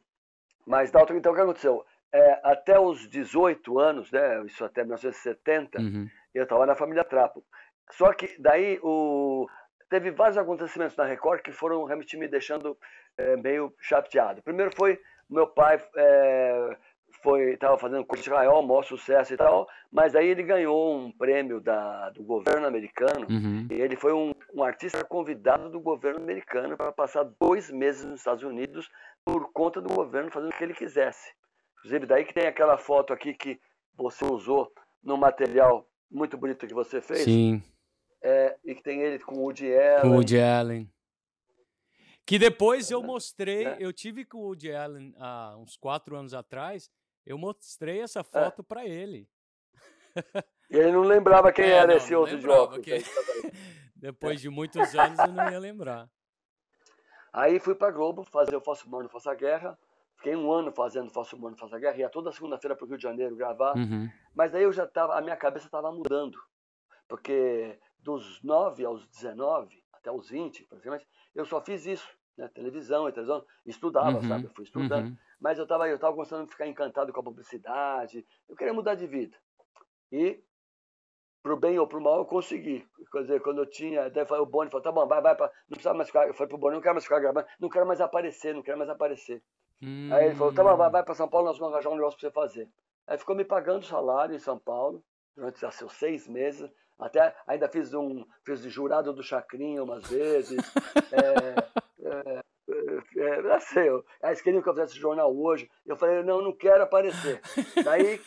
[0.66, 1.84] Mas, Dalton, então o que aconteceu?
[2.12, 6.08] É, até os 18 anos, né, isso até 1970, uhum.
[6.34, 7.44] eu estava na família Trapo.
[7.92, 9.46] Só que daí o,
[9.88, 12.76] teve vários acontecimentos na Record que foram realmente me deixando
[13.16, 14.42] é, meio chateado.
[14.42, 16.76] Primeiro foi meu pai é,
[17.22, 21.10] foi estava fazendo curso de Israel, maior sucesso e tal, mas aí ele ganhou um
[21.10, 23.66] prêmio da, do governo americano uhum.
[23.70, 28.20] e ele foi um, um artista convidado do governo americano para passar dois meses nos
[28.20, 28.88] Estados Unidos
[29.24, 31.34] por conta do governo fazendo o que ele quisesse.
[31.78, 33.60] Inclusive, daí que tem aquela foto aqui que
[33.94, 37.24] você usou no material muito bonito que você fez.
[37.24, 37.62] Sim.
[38.22, 40.00] É, e que tem ele com o Woody Allen.
[40.00, 40.90] Com o Woody Allen.
[42.24, 43.76] Que depois eu mostrei, é.
[43.78, 46.90] eu tive com o Woody Allen há uns quatro anos atrás,
[47.24, 48.24] eu mostrei essa é.
[48.24, 48.64] foto é.
[48.64, 49.28] para ele.
[50.68, 52.80] E ele não lembrava quem é, era não, esse não outro jogo.
[52.80, 52.98] Que...
[53.94, 56.10] depois de muitos anos eu não ia lembrar.
[57.32, 59.78] Aí fui para Globo fazer o Faço Humano, Faça Guerra.
[60.26, 63.02] Fiquei um ano fazendo Faço Humano, Faça Guerra, ia toda segunda-feira para o Rio de
[63.04, 63.76] Janeiro gravar.
[63.76, 64.10] Uhum.
[64.34, 66.36] Mas aí eu já estava, a minha cabeça estava mudando.
[67.06, 72.08] Porque dos 9 aos 19, até os 20, praticamente, eu só fiz isso.
[72.36, 72.48] Né?
[72.48, 73.46] Televisão e televisão.
[73.64, 74.28] Estudava, uhum.
[74.28, 74.46] sabe?
[74.46, 75.10] Eu fui estudando.
[75.10, 75.16] Uhum.
[75.40, 78.26] Mas eu estava eu tava começando a ficar encantado com a publicidade.
[78.48, 79.36] Eu queria mudar de vida.
[80.10, 80.42] E
[81.40, 82.84] pro bem ou pro mal, eu consegui.
[83.12, 85.76] Quer dizer, quando eu tinha, até o Boni falou, tá bom, vai, vai, pra, não
[85.76, 88.00] precisa mais ficar, eu falei pro Boni, não quero mais ficar gravando, não quero mais
[88.00, 89.40] aparecer, não quero mais aparecer.
[89.82, 90.08] Hum.
[90.12, 92.28] Aí ele falou, tá vai, vai pra São Paulo, nós vamos arranjar um negócio pra
[92.28, 92.68] você fazer.
[93.06, 95.02] Aí ficou me pagando salário em São Paulo
[95.36, 96.68] durante já seus seis meses.
[96.98, 100.58] Até ainda fiz um fiz de jurado do Chacrinha umas vezes.
[101.12, 101.54] é,
[102.08, 102.42] é,
[103.18, 103.88] é, não sei,
[104.22, 105.70] eles queriam que eu fizesse jornal hoje.
[105.84, 107.40] Eu falei, não, não quero aparecer.
[107.84, 108.20] Daí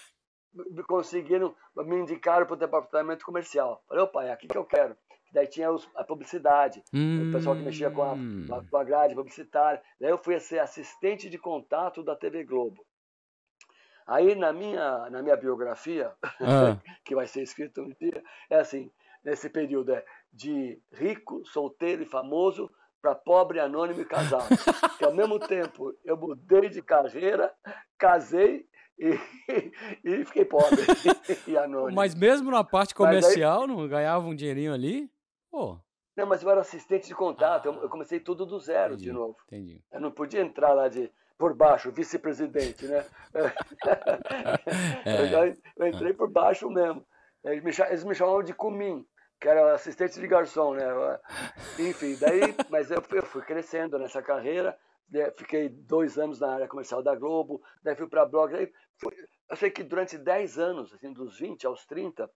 [0.88, 3.83] conseguiram, me indicaram para o departamento comercial.
[3.88, 4.95] Falei, opa, é aqui que eu quero.
[5.32, 7.30] Daí tinha os, a publicidade, hum.
[7.30, 8.15] o pessoal que mexia com a,
[8.70, 9.82] com a grade publicitária.
[10.00, 12.84] Daí eu fui ser assistente de contato da TV Globo.
[14.08, 16.78] Aí na minha, na minha biografia, ah.
[17.06, 18.92] que vai ser escrita um dia, é assim,
[19.24, 24.48] nesse período é de rico, solteiro e famoso para pobre, anônimo e casado.
[24.98, 27.54] que ao mesmo tempo eu mudei de carreira,
[28.00, 28.65] casei
[28.98, 29.18] e,
[30.04, 30.82] e fiquei pobre
[31.48, 31.96] e anônimo.
[31.96, 35.10] Mas mesmo na parte comercial, aí, não ganhava um dinheirinho ali?
[35.51, 35.79] Pô.
[36.15, 39.13] Não, mas eu era assistente de contato, ah, eu, comecei tudo do zero entendi, de
[39.13, 39.38] novo.
[39.47, 39.81] Entendi.
[39.91, 43.05] Eu não podia entrar lá de por baixo, vice-presidente, né?
[45.05, 45.21] É.
[45.21, 47.05] Eu, já, eu, entrei por baixo mesmo.
[47.43, 49.07] Eles me, eles me chamavam de Cumim,
[49.39, 50.83] que era assistente de garçom, né?
[51.79, 54.77] Enfim, daí, mas eu, eu fui crescendo nessa carreira,
[55.09, 55.31] né?
[55.38, 59.15] fiquei dois anos na área comercial da Globo, daí fui para blog, daí fui,
[59.49, 62.29] eu sei que durante 10 anos, assim, dos 20 aos 30,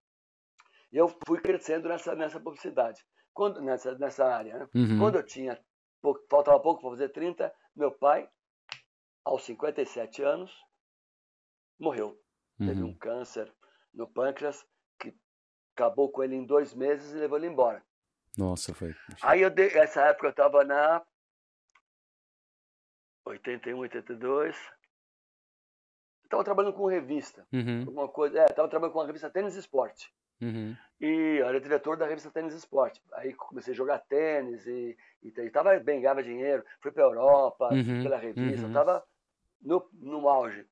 [0.97, 3.03] eu fui crescendo nessa, nessa publicidade,
[3.33, 4.59] quando, nessa, nessa área.
[4.59, 4.69] Né?
[4.75, 4.99] Uhum.
[4.99, 5.59] Quando eu tinha,
[6.29, 8.29] faltava pouco para fazer 30, meu pai
[9.25, 10.51] aos 57 anos,
[11.79, 12.19] morreu.
[12.59, 12.67] Uhum.
[12.67, 13.51] Teve um câncer
[13.93, 14.65] no pâncreas
[14.99, 15.15] que
[15.75, 17.83] acabou com ele em dois meses e levou ele embora.
[18.37, 18.95] Nossa, foi.
[19.21, 21.03] Aí eu dei, essa época eu estava na
[23.25, 24.55] 81, 82.
[26.23, 27.47] Estava trabalhando com revista.
[27.53, 27.81] Uhum.
[27.81, 28.39] Alguma coisa.
[28.39, 30.11] É, estava trabalhando com a revista Tênis Esporte.
[30.43, 30.75] Uhum.
[31.01, 33.01] E eu era diretor da revista Tênis Esporte.
[33.13, 36.63] Aí comecei a jogar tênis e estava bem, ganhava dinheiro.
[36.79, 38.03] Fui para a Europa, uhum.
[38.03, 38.67] pela revista.
[38.67, 39.13] Estava uhum
[39.63, 40.65] no, no auge.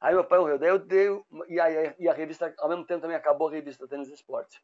[0.00, 1.08] Aí meu pai morreu, daí eu dei,
[1.48, 4.62] e, aí, e a revista, ao mesmo tempo também acabou a revista Tênis Esporte.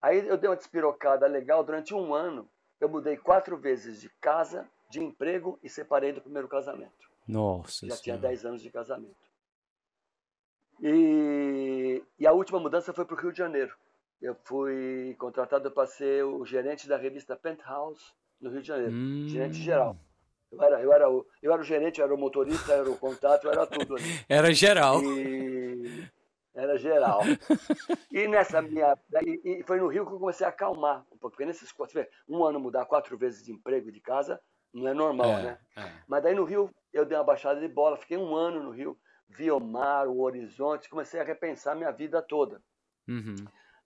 [0.00, 2.48] Aí eu dei uma despirocada legal, durante um ano
[2.80, 7.08] eu mudei quatro vezes de casa, de emprego e separei do primeiro casamento.
[7.26, 8.02] Nossa Já senhora.
[8.02, 9.16] tinha 10 anos de casamento.
[10.80, 13.74] E, e a última mudança foi para o Rio de Janeiro.
[14.20, 18.02] Eu fui contratado para ser o gerente da revista Penthouse
[18.40, 19.28] no Rio de Janeiro, hum.
[19.28, 19.96] gerente geral.
[20.50, 22.90] Eu era, eu, era o, eu era o gerente, eu era o motorista, eu era
[22.90, 24.04] o contato, eu era tudo ali.
[24.28, 25.02] Era geral.
[25.02, 26.08] E...
[26.54, 27.20] Era geral.
[28.10, 28.96] e nessa minha.
[29.44, 31.30] E, foi no Rio que eu comecei a acalmar um pouco.
[31.30, 32.04] Porque nesses quatro.
[32.26, 34.40] Um ano mudar quatro vezes de emprego e de casa
[34.72, 35.58] não é normal, é, né?
[35.76, 35.92] É.
[36.08, 38.98] Mas daí no Rio eu dei uma baixada de bola, fiquei um ano no Rio,
[39.28, 42.60] vi o mar, o horizonte, comecei a repensar minha vida toda.
[43.06, 43.36] Uhum.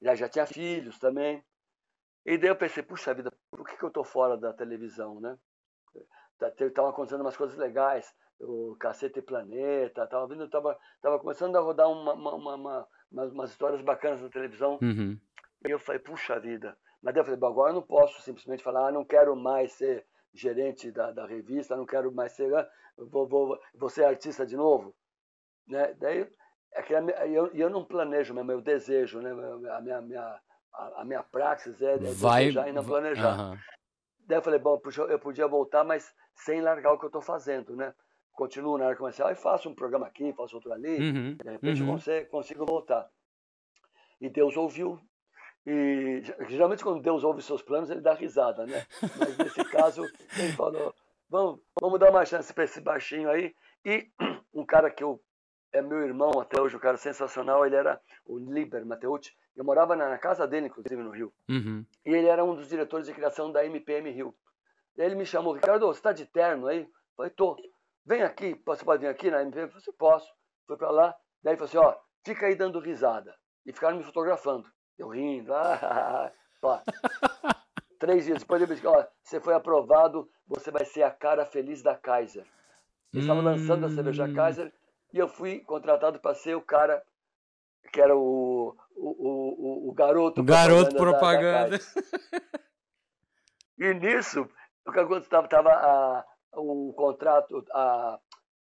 [0.02, 1.42] Já, já tinha filhos também.
[2.26, 5.38] E daí eu pensei, puxa vida, por que, que eu tô fora da televisão, né?
[6.40, 11.60] estavam tá, acontecendo umas coisas legais, o Cacete Planeta, tava vindo, tava, tava começando a
[11.60, 14.78] rodar uma, uma, uma, uma umas histórias bacanas na televisão.
[14.82, 15.18] Uhum.
[15.66, 16.76] E eu falei, puxa vida.
[17.00, 20.06] Mas daí eu falei, agora eu não posso simplesmente falar, ah, não quero mais ser
[20.32, 24.56] gerente da, da revista, não quero mais ser, ah, vou, vou, vou ser artista de
[24.56, 24.94] novo.
[25.66, 25.94] Né?
[25.94, 26.28] Daí,
[26.74, 29.30] é que eu, eu não planejo mesmo, eu desejo, né?
[29.70, 30.40] A minha, minha,
[30.72, 33.38] a, minha praxis é, é Vai, desejar e não planejar.
[33.38, 33.58] Uhum.
[34.26, 37.76] Daí eu falei, bom, eu podia voltar, mas sem largar o que eu estou fazendo,
[37.76, 37.94] né?
[38.32, 41.82] Continuo na área comercial e faço um programa aqui, faço outro ali, uhum, de repente
[41.82, 41.92] uhum.
[41.92, 43.08] consigo, consigo voltar.
[44.20, 44.98] E Deus ouviu.
[45.66, 48.86] E geralmente quando Deus ouve seus planos, ele dá risada, né?
[49.18, 50.04] Mas nesse caso,
[50.38, 50.94] ele falou,
[51.28, 53.54] vamos, vamos dar uma chance para esse baixinho aí.
[53.84, 54.08] E
[54.54, 55.20] um cara que eu,
[55.72, 59.34] é meu irmão até hoje, um cara sensacional, ele era o Liber Mateucci.
[59.56, 61.32] Eu morava na, casa dele, inclusive, no Rio.
[61.48, 61.84] Uhum.
[62.04, 64.34] E ele era um dos diretores de criação da MPM Rio.
[64.96, 66.82] Daí ele me chamou, Ricardo, você está de terno aí?
[66.82, 67.56] Eu falei, tô.
[68.04, 69.66] Vem aqui, você pode vir aqui na MPM?
[69.66, 70.32] Eu falei, posso.
[70.66, 73.34] Fui para lá, daí ele falou assim, ó, fica aí dando risada.
[73.64, 74.68] E ficaram me fotografando.
[74.98, 76.82] Eu rindo, ah, pá.
[77.98, 81.82] Três dias depois ele disse, ó, você foi aprovado, você vai ser a cara feliz
[81.82, 82.44] da Kaiser.
[83.12, 83.46] Eles estavam hum...
[83.46, 84.72] lançando a cerveja Kaiser
[85.12, 87.02] e eu fui contratado para ser o cara
[87.92, 91.78] que era o, o, o, o garoto o garoto propaganda.
[91.78, 92.58] propaganda.
[93.78, 94.48] e nisso,
[94.86, 95.46] o que aconteceu?
[95.48, 98.18] Tava, a, o contrato, a,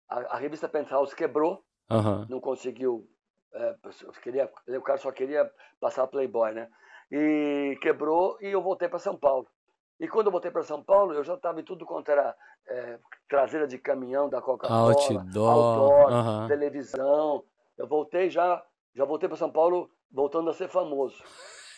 [0.08, 2.26] a, a, revista Penthouse quebrou, uhum.
[2.28, 3.08] não conseguiu.
[3.54, 3.74] É,
[4.20, 6.68] queria, o cara só queria passar Playboy, né?
[7.10, 9.46] E quebrou e eu voltei para São Paulo.
[10.00, 12.34] E quando eu voltei para São Paulo, eu já estava em tudo quanto era
[12.66, 16.48] é, traseira de caminhão da Coca-Cola, outdoor, outdoor uhum.
[16.48, 17.44] televisão.
[17.76, 18.62] Eu voltei já,
[18.94, 21.22] já voltei para São Paulo voltando a ser famoso.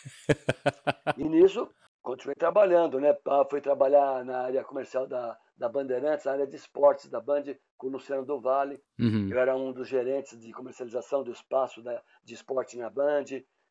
[1.17, 1.69] e nisso,
[2.01, 3.15] continuei trabalhando, né?
[3.49, 7.43] Fui trabalhar na área comercial da, da Bandeirantes, na área de esportes da Band,
[7.77, 8.81] com o Luciano do Vale.
[8.99, 9.29] Uhum.
[9.29, 13.25] Eu era um dos gerentes de comercialização do espaço da, de esporte na Band.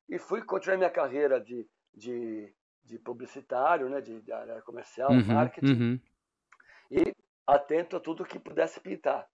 [0.08, 2.52] E fui continuar minha carreira de, de,
[2.86, 5.24] de publicitário, né, de, de área comercial, uhum.
[5.26, 5.72] marketing.
[5.72, 6.00] Uhum.
[6.90, 7.14] E
[7.46, 9.28] atento a tudo que pudesse pintar.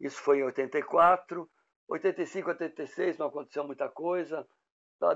[0.00, 1.48] Isso foi em 84,
[1.88, 4.46] 85, 86 não aconteceu muita coisa.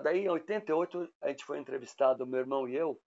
[0.02, 3.00] Daí em 88 a gente foi entrevistado, meu irmão e eu,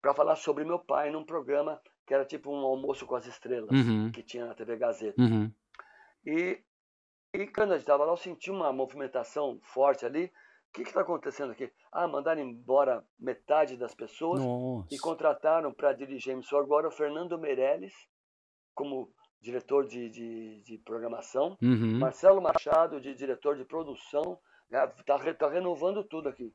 [0.00, 3.70] para falar sobre meu pai num programa que era tipo um almoço com as estrelas
[3.70, 4.10] uhum.
[4.12, 5.20] que tinha na TV Gazeta.
[5.20, 5.50] Uhum.
[6.26, 6.62] E,
[7.32, 10.30] e quando a gente estava lá, eu senti uma movimentação forte ali.
[10.74, 11.70] O que está acontecendo aqui?
[11.92, 14.92] Ah, mandaram embora metade das pessoas Nossa.
[14.92, 17.94] e contrataram para dirigir a emissora agora o Fernando Meirelles
[18.74, 19.08] como
[19.40, 21.98] diretor de, de, de programação, uhum.
[22.00, 24.36] Marcelo Machado de diretor de produção,
[24.68, 25.32] está né?
[25.34, 26.52] tá renovando tudo aqui.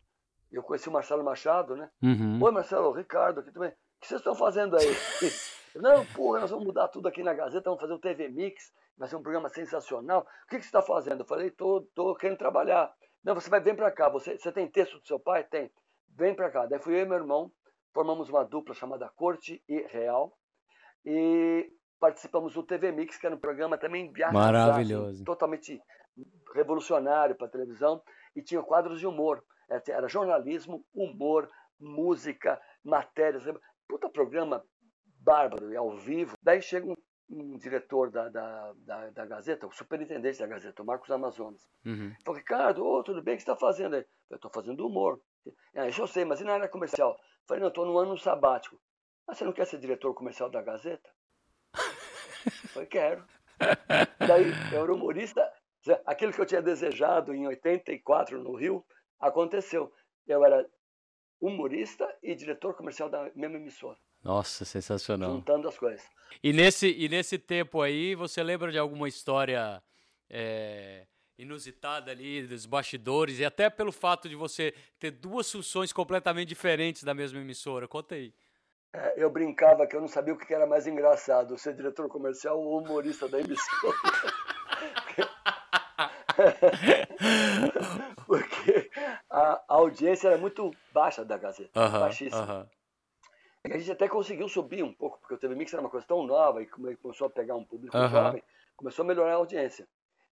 [0.51, 1.89] Eu conheci o Marcelo Machado, né?
[2.01, 2.43] Uhum.
[2.43, 3.69] Oi, Marcelo, Ricardo aqui também.
[3.69, 4.87] O que vocês estão fazendo aí?
[5.75, 9.07] Não, porra, nós vamos mudar tudo aqui na Gazeta, vamos fazer o TV Mix, vai
[9.07, 10.21] ser um programa sensacional.
[10.21, 11.21] O que, que você está fazendo?
[11.21, 12.91] Eu falei, tô, tô querendo trabalhar.
[13.23, 14.09] Não, você vai, vem para cá.
[14.09, 15.43] Você, você tem texto do seu pai?
[15.43, 15.71] Tem.
[16.15, 16.65] Vem para cá.
[16.65, 17.51] Daí fui eu e meu irmão,
[17.93, 20.37] formamos uma dupla chamada Corte e Real.
[21.05, 25.81] E participamos do TV Mix, que era um programa também maravilhoso, assim, totalmente
[26.53, 28.01] revolucionário para televisão
[28.35, 29.43] e tinha quadros de humor.
[29.69, 31.49] É, era jornalismo, humor,
[31.79, 33.43] música, matérias.
[33.87, 34.63] Puta programa
[35.19, 36.35] bárbaro e ao vivo.
[36.41, 36.95] Daí chega um,
[37.29, 41.69] um diretor da, da, da, da, Gazeta, o superintendente da Gazeta, o Marcos Amazonas.
[41.85, 42.13] Uhum.
[42.25, 44.05] Falou, Ricardo, oh, tudo bem, o que você está fazendo aí?
[44.29, 45.21] Eu estou fazendo humor.
[45.75, 47.19] Ah, isso eu sei, mas e na área comercial?
[47.47, 48.79] Falei, não, estou no ano sabático.
[49.27, 51.09] Mas você não quer ser diretor comercial da Gazeta?
[52.73, 53.23] Falei, quero.
[54.27, 55.53] Daí, eu era humorista,
[56.05, 58.83] aquilo que eu tinha desejado em 84 no Rio,
[59.19, 59.93] aconteceu.
[60.25, 60.67] Eu era
[61.39, 63.97] humorista e diretor comercial da mesma emissora.
[64.29, 65.31] Nossa, sensacional.
[65.31, 66.07] Juntando as coisas.
[66.43, 69.81] E nesse, e nesse tempo aí, você lembra de alguma história
[70.29, 76.47] é, inusitada ali, dos bastidores, e até pelo fato de você ter duas funções completamente
[76.47, 77.87] diferentes da mesma emissora?
[77.87, 78.31] Conta aí.
[78.93, 82.59] É, eu brincava que eu não sabia o que era mais engraçado, ser diretor comercial
[82.59, 83.97] ou humorista da emissora.
[88.27, 88.91] Porque
[89.27, 92.43] a, audiência era muito baixa da Gazeta, uh -huh, baixíssima.
[92.43, 92.78] Uh -huh.
[93.67, 96.07] E a gente até conseguiu subir um pouco, porque o TV Mix era uma coisa
[96.07, 98.09] tão nova e começou a pegar um público uh -huh.
[98.09, 98.43] jovem,
[98.75, 99.87] começou a melhorar a audiência.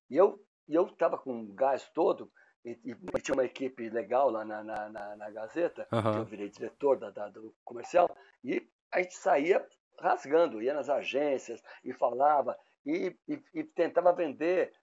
[0.09, 2.29] E eu e eu estava com um gás todo,
[2.65, 6.49] e, e, tinha uma equipe legal lá na, na, na, na Gazeta, que eu virei
[6.49, 8.13] diretor da, da, do comercial,
[8.43, 9.65] e a gente saía
[9.99, 14.73] rasgando, ia nas agências e falava, e, e, e tentava vender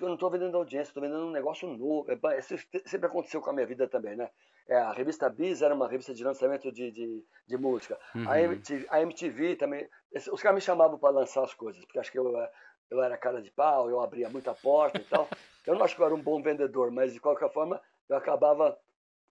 [0.00, 2.06] eu não estou vendendo audiência, estou vendendo um negócio novo.
[2.10, 2.56] É, isso
[2.86, 4.30] sempre aconteceu com a minha vida também, né?
[4.68, 7.98] É, a revista Bis era uma revista de lançamento de, de, de música.
[8.14, 8.30] Uhum.
[8.30, 9.88] A, MTV, a, MTV, também.
[10.30, 12.32] Os caras me chamavam para lançar as coisas, porque acho que eu,
[12.90, 15.28] eu era cara de pau, eu abria muita porta e tal.
[15.64, 18.76] Eu não acho que eu era um bom vendedor, mas de qualquer forma eu acabava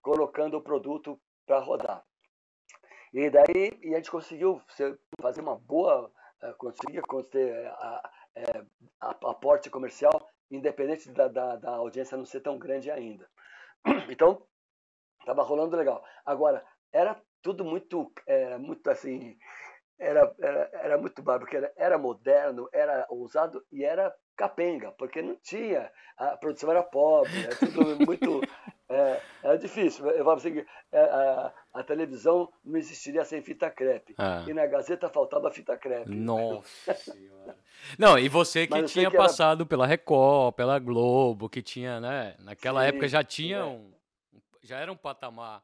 [0.02, 2.02] colocando o produto para rodar.
[3.14, 4.62] E daí e a gente conseguiu
[5.22, 6.10] fazer uma boa,
[6.42, 8.12] eh, conseguia ter a,
[9.02, 13.28] aporte comercial independente da, da, da audiência não ser tão grande ainda.
[14.10, 14.46] Então,
[15.20, 16.04] estava rolando legal.
[16.26, 19.38] Agora, era tudo muito, era muito assim,
[19.98, 25.22] era, era, era muito bárbaro, porque era, era moderno, era ousado e era capenga, porque
[25.22, 28.42] não tinha, a produção era pobre, era tudo muito,
[28.92, 30.06] é, era difícil.
[30.10, 34.44] Eu falo assim, é, a, a, televisão não existiria sem fita crepe, ah.
[34.48, 36.12] e na Gazeta faltava fita crepe.
[36.12, 37.56] Nossa senhora.
[37.98, 39.70] Não, e você que tinha que passado era...
[39.70, 43.64] pela Record, pela Globo, que tinha, né, naquela Sim, época já tinha é.
[43.64, 43.92] um,
[44.62, 45.64] já era um patamar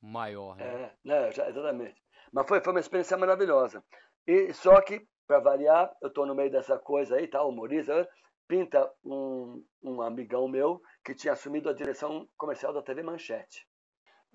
[0.00, 0.64] maior, né?
[0.64, 1.96] É, né, exatamente.
[2.32, 3.82] Mas foi, foi uma experiência maravilhosa.
[4.26, 8.08] E só que para variar, eu estou no meio dessa coisa aí, tá, humorista,
[8.48, 13.68] pinta um, um amigão meu que tinha assumido a direção comercial da TV Manchete.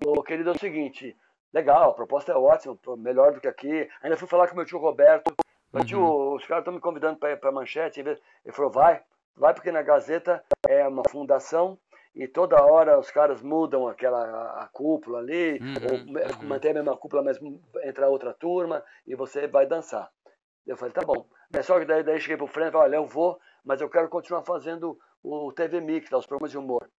[0.06, 1.16] Ô, querido, é o seguinte,
[1.52, 3.88] legal, a proposta é ótima, melhor do que aqui.
[4.02, 5.34] Ainda fui falar com meu tio Roberto,
[5.72, 6.34] meu tio, uhum.
[6.34, 8.00] os caras estão me convidando para ir para Manchete.
[8.00, 8.16] Ele
[8.52, 9.02] falou, vai,
[9.36, 11.76] vai porque na Gazeta é uma fundação
[12.14, 16.48] e toda hora os caras mudam aquela a, a cúpula ali, uhum, ou uhum.
[16.48, 17.40] mantém a mesma cúpula, mas
[17.82, 20.08] entra outra turma e você vai dançar.
[20.64, 21.26] Eu falei, tá bom.
[21.62, 24.08] Só que daí, daí cheguei pro Frender e falei, olha, eu vou, mas eu quero
[24.08, 26.90] continuar fazendo o TV Mix, os programas de humor.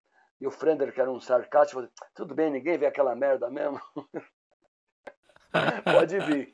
[0.41, 3.79] E o Frender, que era um sarcástico, falou, tudo bem, ninguém vê aquela merda mesmo.
[5.85, 6.51] Pode vir.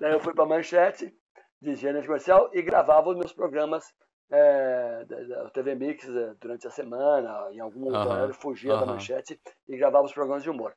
[0.00, 1.14] daí eu fui pra Manchete,
[1.60, 3.92] de gênero comercial, e gravava os meus programas
[4.30, 9.40] é, da, TV Mix é, durante a semana, em algum outro horário, fugia da Manchete
[9.68, 10.74] e gravava os programas de humor.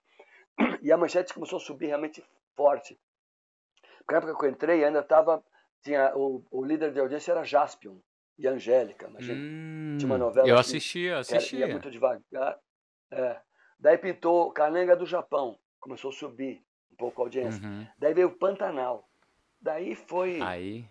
[0.82, 2.23] E a Manchete começou a subir realmente
[2.55, 2.99] forte
[4.09, 5.43] Na época que eu entrei, ainda estava.
[5.84, 7.97] Tinha, o, o líder de audiência era Jaspion
[8.42, 9.38] e Angélica, imagina.
[9.39, 10.48] Hum, tinha uma novela.
[10.48, 11.60] eu assistia, assistia.
[11.60, 12.58] ia muito devagar.
[13.12, 13.39] É.
[13.80, 17.64] Daí pintou Cananga do Japão, começou a subir um pouco a audiência.
[17.64, 17.86] Uhum.
[17.98, 19.08] Daí veio o Pantanal.
[19.62, 20.86] Daí foi Aí,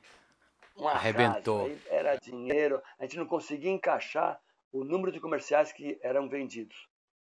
[0.76, 1.66] um arrebentou.
[1.66, 4.40] aí era dinheiro, a gente não conseguia encaixar
[4.72, 6.88] o número de comerciais que eram vendidos.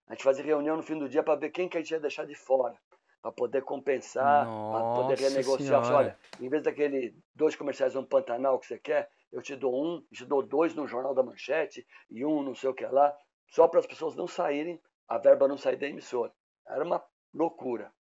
[0.06, 2.00] A gente fazia reunião no fim do dia para ver quem que a gente ia
[2.00, 2.76] deixar de fora,
[3.22, 5.84] para poder compensar, para poder renegociar.
[5.84, 5.96] Senhora.
[5.96, 10.04] Olha, em vez daquele dois comerciais no Pantanal que você quer, eu te dou um,
[10.12, 13.16] te dou dois no Jornal da Manchete e um não sei o que lá,
[13.48, 16.32] só para as pessoas não saírem, a verba não sair da emissora.
[16.66, 17.02] Era uma
[17.32, 17.92] loucura.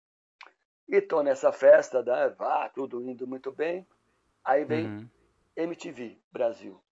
[0.88, 3.86] E nessa festa, da, ah, tudo indo muito bem.
[4.42, 5.08] Aí vem Uhum.
[5.56, 6.82] MTV Brasil.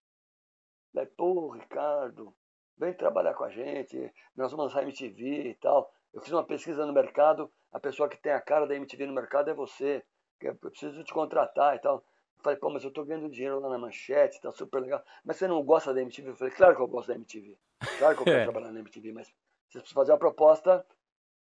[0.93, 2.35] Daí, pô, Ricardo,
[2.77, 5.93] vem trabalhar com a gente, nós vamos lançar MTV e tal.
[6.13, 9.13] Eu fiz uma pesquisa no mercado, a pessoa que tem a cara da MTV no
[9.13, 10.03] mercado é você,
[10.41, 11.97] que eu preciso te contratar e tal.
[11.97, 15.03] Eu falei, pô, mas eu tô ganhando dinheiro lá na manchete, tá super legal.
[15.25, 16.31] Mas você não gosta da MTV?
[16.31, 17.57] Eu falei, claro que eu gosto da MTV.
[17.99, 18.43] Claro que eu quero É.
[18.51, 19.27] trabalhar na MTV, mas
[19.69, 20.85] você precisa fazer uma proposta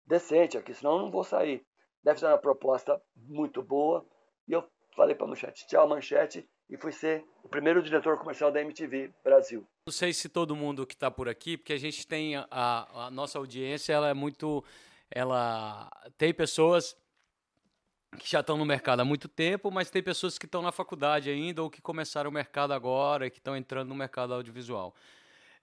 [0.06, 1.64] decente aqui, senão eu não vou sair.
[2.02, 4.04] Deve ser uma proposta muito boa.
[4.48, 4.64] E eu
[4.94, 9.66] falei pra manchete, tchau, manchete, e fui ser o primeiro diretor comercial da MTV Brasil.
[9.86, 13.06] Não sei se todo mundo que está por aqui, porque a gente tem a, a-
[13.06, 14.64] a nossa audiência, ela é muito,
[15.10, 16.96] ela tem pessoas
[18.18, 21.28] que já estão no mercado há muito tempo, mas tem pessoas que estão na faculdade
[21.28, 24.94] ainda ou que começaram o mercado agora e que estão entrando no mercado audiovisual.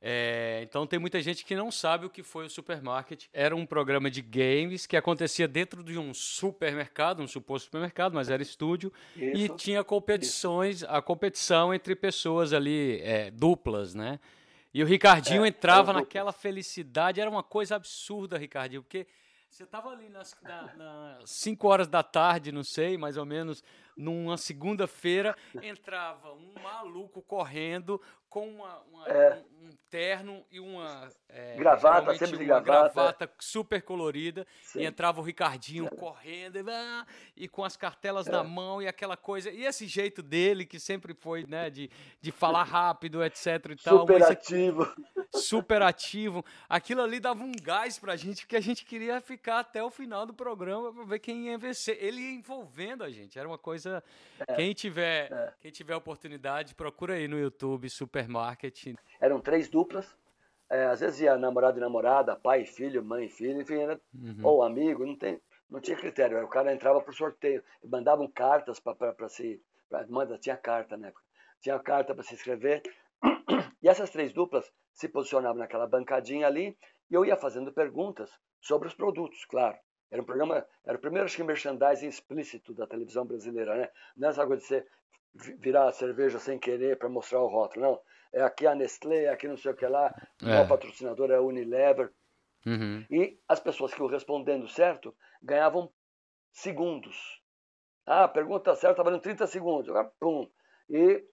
[0.06, 3.28] É, então tem muita gente que não sabe o que foi o Supermarket.
[3.32, 8.30] Era um programa de games que acontecia dentro de um supermercado, um suposto supermercado, mas
[8.30, 8.92] era estúdio.
[9.16, 9.56] E Isso.
[9.56, 14.20] tinha competições, a competição entre pessoas ali, é, duplas, né?
[14.74, 19.08] E o Ricardinho É, entrava naquela felicidade, era uma coisa absurda, Ricardinho, porque
[19.54, 20.36] você tava ali nas,
[20.76, 23.64] na, 5 horas da tarde, não sei, mais ou menos,
[23.98, 29.36] numa segunda-feira, entrava um maluco correndo com uma, uma- É.
[29.62, 32.92] um, um terno e uma é, Gravata, sempre de gravata.
[32.94, 34.80] gravata super colorida Sim.
[34.82, 37.06] e entrava o Ricardinho correndo e, ah,
[37.38, 39.52] e com as cartelas na mão e aquela coisa.
[39.52, 41.90] E esse jeito dele, que sempre foi, né, de,
[42.20, 44.00] de falar rápido, etc e tal.
[44.00, 44.94] Super ativo.
[45.36, 46.44] super ativo.
[46.68, 50.26] Aquilo ali dava um gás pra gente, porque a gente queria ficar até o final
[50.26, 51.98] do programa pra ver quem ia vencer.
[52.04, 53.38] Ele ia envolvendo a gente.
[53.38, 53.83] Era uma coisa.
[54.56, 55.54] Quem tiver, É.
[55.60, 58.94] quem tiver oportunidade, procura aí no YouTube Supermarket.
[59.20, 60.16] Eram três duplas.
[60.70, 64.00] É, às vezes ia namorado e namorada, pai e filho, mãe e filho, enfim, era,
[64.14, 64.40] Uhum.
[64.44, 66.44] ou amigo, não, tem, não tinha critério.
[66.44, 67.64] O cara entrava por sorteio.
[67.84, 69.62] Mandavam cartas para se.
[69.90, 71.22] Pra, manda, tinha carta na época.
[71.62, 72.82] Tinha carta para se inscrever.
[73.84, 76.78] E essas três duplas se posicionavam naquela bancadinha ali
[77.12, 78.32] e eu ia fazendo perguntas
[78.62, 79.78] sobre os produtos, claro.
[80.14, 83.90] Era um programa, era o primeiro acho que merchandising explícito da televisão brasileira, né?
[84.16, 84.86] Não é essa coisa de você
[85.34, 88.00] vi- virar a cerveja sem querer para mostrar o rótulo, não.
[88.32, 90.62] É aqui a Nestlé, aqui não sei o que lá, É.
[90.62, 92.12] o patrocinador é a Unilever.
[92.64, 93.04] Uhum.
[93.10, 95.92] E as pessoas que iam respondendo certo ganhavam
[96.52, 97.42] segundos.
[98.06, 99.90] Ah, a pergunta certa estava valendo 30 segundos.
[99.90, 100.48] Agora, pum.
[100.90, 101.26] E,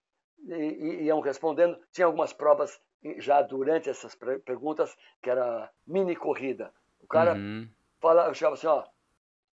[0.46, 1.78] e, e iam respondendo.
[1.92, 2.80] Tinha algumas provas
[3.18, 4.14] já durante essas
[4.44, 6.72] perguntas, que era mini corrida.
[7.00, 7.68] O cara Uhum.
[8.00, 8.84] Fala, eu chegava assim, ó,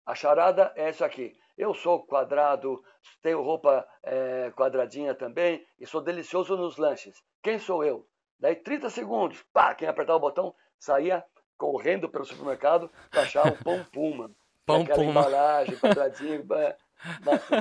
[0.07, 1.36] a charada é isso aqui.
[1.57, 2.82] Eu sou quadrado,
[3.22, 7.22] tenho roupa eh, quadradinha também e sou delicioso nos lanches.
[7.43, 8.07] Quem sou eu?
[8.38, 11.22] Daí 30 segundos, pá, quem apertava o botão saía
[11.59, 14.30] correndo pelo supermercado para achar o pão puma.
[14.66, 15.11] Pão Aquela Puma.
[15.11, 16.76] embalagem, quadradinho, é,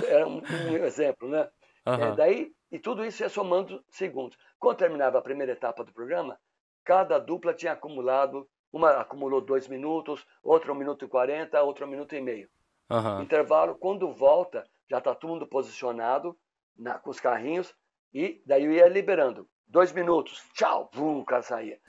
[0.08, 1.50] era um, um exemplo, né?
[1.86, 4.38] É, daí, e tudo isso ia somando segundos.
[4.60, 6.40] Quando terminava a primeira etapa do programa,
[6.84, 11.90] cada dupla tinha acumulado, uma acumulou dois minutos, outra um minuto e quarenta, outra um
[11.90, 12.50] minuto e meio.
[12.90, 13.22] Aham.
[13.22, 16.38] Intervalo, quando volta, já está todo mundo posicionado
[16.78, 17.74] na- com os carrinhos,
[18.14, 19.48] e daí eu ia liberando.
[19.68, 21.80] Dois minutos, tchau, vum, o cara saía.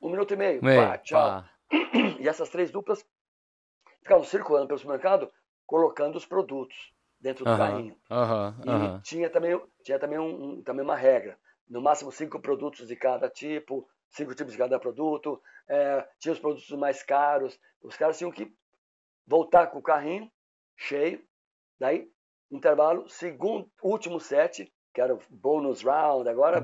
[0.00, 1.20] Um minuto e meio, Meio, pá, tchau.
[1.42, 1.50] pá.
[2.20, 3.04] E essas três duplas
[4.00, 5.30] ficavam circulando pelo supermercado,
[5.66, 7.58] colocando os produtos dentro do Aham.
[7.58, 7.96] carrinho.
[8.10, 8.56] Aham.
[8.98, 11.38] E tinha também, tinha também, um, um- também uma regra.
[11.68, 15.42] No máximo cinco produtos de cada tipo, cinco tipos de cada produto.
[15.68, 17.58] É, tinha os produtos mais caros.
[17.82, 18.52] Os caras tinham que
[19.26, 20.30] voltar com o carrinho
[20.76, 21.24] cheio.
[21.78, 22.10] Daí,
[22.50, 26.28] intervalo, segundo, último set, que era o bonus round.
[26.28, 26.58] Agora,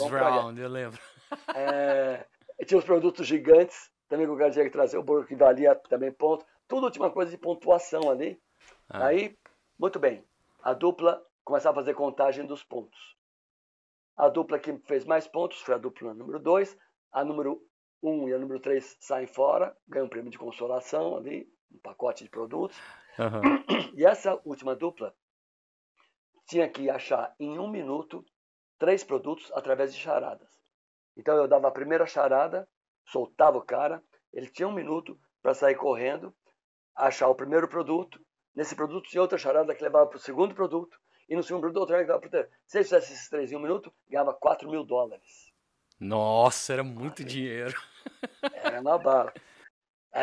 [0.00, 0.98] pra- pra- round, eu lembro.
[1.56, 2.26] é,
[2.66, 5.74] tinha os produtos gigantes, também que o cara tinha que trazer, o bolo que valia
[5.74, 6.44] também ponto.
[6.66, 8.40] Tudo última coisa de pontuação ali.
[8.88, 9.06] Ah.
[9.06, 9.38] Aí,
[9.78, 10.24] muito bem,
[10.62, 13.16] a dupla começava a fazer contagem dos pontos.
[14.16, 16.76] A dupla que fez mais pontos foi a dupla número 2.
[17.12, 17.62] A número
[18.02, 21.78] 1 um e a número 3 saem fora, ganham um prêmio de consolação ali, um
[21.78, 22.78] pacote de produtos.
[23.18, 23.42] Aham.
[23.94, 25.14] E essa última dupla
[26.46, 28.24] tinha que achar em um minuto
[28.78, 30.48] três produtos através de charadas.
[31.16, 32.68] Então eu dava a primeira charada,
[33.04, 34.02] soltava o cara,
[34.32, 36.34] ele tinha um minuto para sair correndo,
[36.94, 38.24] achar o primeiro produto.
[38.54, 40.98] Nesse produto tinha outra charada que levava para o segundo produto.
[41.28, 42.56] E no segundo produto, outra que levava para o terceiro.
[42.66, 45.47] Se ele fizesse esses três em um minuto, ganhava 4 mil dólares.
[46.00, 47.74] Nossa, era muito dinheiro.
[48.62, 49.32] Era uma bala.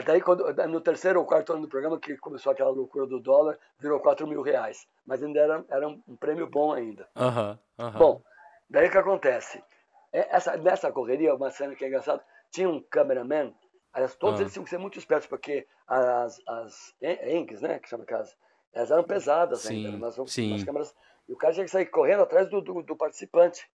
[0.06, 3.58] Daí, quando, no terceiro ou quarto ano do programa, que começou aquela loucura do dólar,
[3.80, 4.88] virou 4 mil reais.
[5.06, 7.08] Mas ainda era, era um prêmio bom ainda.
[7.16, 7.92] Uhum, uhum.
[7.92, 8.22] Bom,
[8.70, 9.64] daí o que acontece?
[10.12, 13.54] É, essa, nessa correria, uma cena que é engraçada, tinha um cameraman,
[13.94, 14.44] aliás, todos uhum.
[14.44, 18.36] eles tinham que ser muito espertos, porque as, as inks, né, que chama aquelas,
[18.74, 20.66] elas eram pesadas sim, ainda, sim.
[20.66, 20.96] câmeras,
[21.28, 23.70] e o cara tinha que sair correndo atrás do, do, do participante,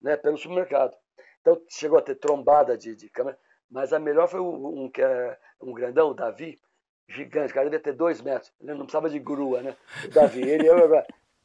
[0.00, 0.96] né, pelo supermercado.
[1.40, 3.38] Então chegou a ter trombada de, de câmera,
[3.70, 6.60] mas a melhor foi um, que é um grandão, o Davi,
[7.08, 9.76] gigante, o cara devia ter dois metros, ele não precisava de grua, né?
[10.04, 10.68] O Davi, ele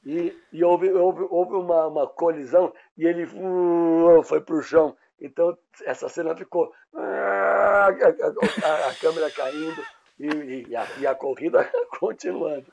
[0.06, 4.96] e, e houve, houve, houve uma, uma colisão e ele uh, foi pro chão.
[5.20, 9.82] Então essa cena ficou a, a, a câmera caindo
[10.20, 11.70] e, e, a, e, a, corrida
[12.00, 12.66] continuando.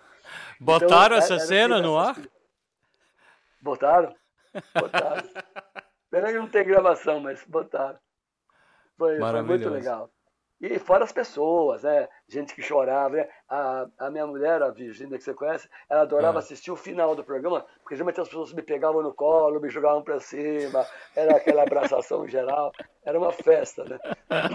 [0.59, 2.17] Botaram então, essa era, cena era no ar?
[3.61, 4.15] Botaram,
[4.75, 5.29] botaram.
[6.11, 7.99] Pena que não tem gravação, mas botaram.
[8.99, 10.11] Foi, foi muito legal.
[10.61, 12.07] E fora as pessoas, né?
[12.29, 13.17] Gente que chorava.
[13.17, 13.29] Né?
[13.49, 16.41] A, a minha mulher, a Virginia, que você conhece, ela adorava é.
[16.41, 20.03] assistir o final do programa, porque geralmente as pessoas me pegavam no colo, me jogavam
[20.03, 20.87] para cima,
[21.17, 22.73] era aquela abraçação geral.
[23.03, 23.99] Era uma festa, né?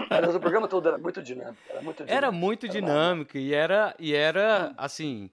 [0.08, 1.58] Mas o programa todo era muito dinâmico.
[1.68, 5.28] Era muito dinâmico, era muito dinâmico e era, e era assim.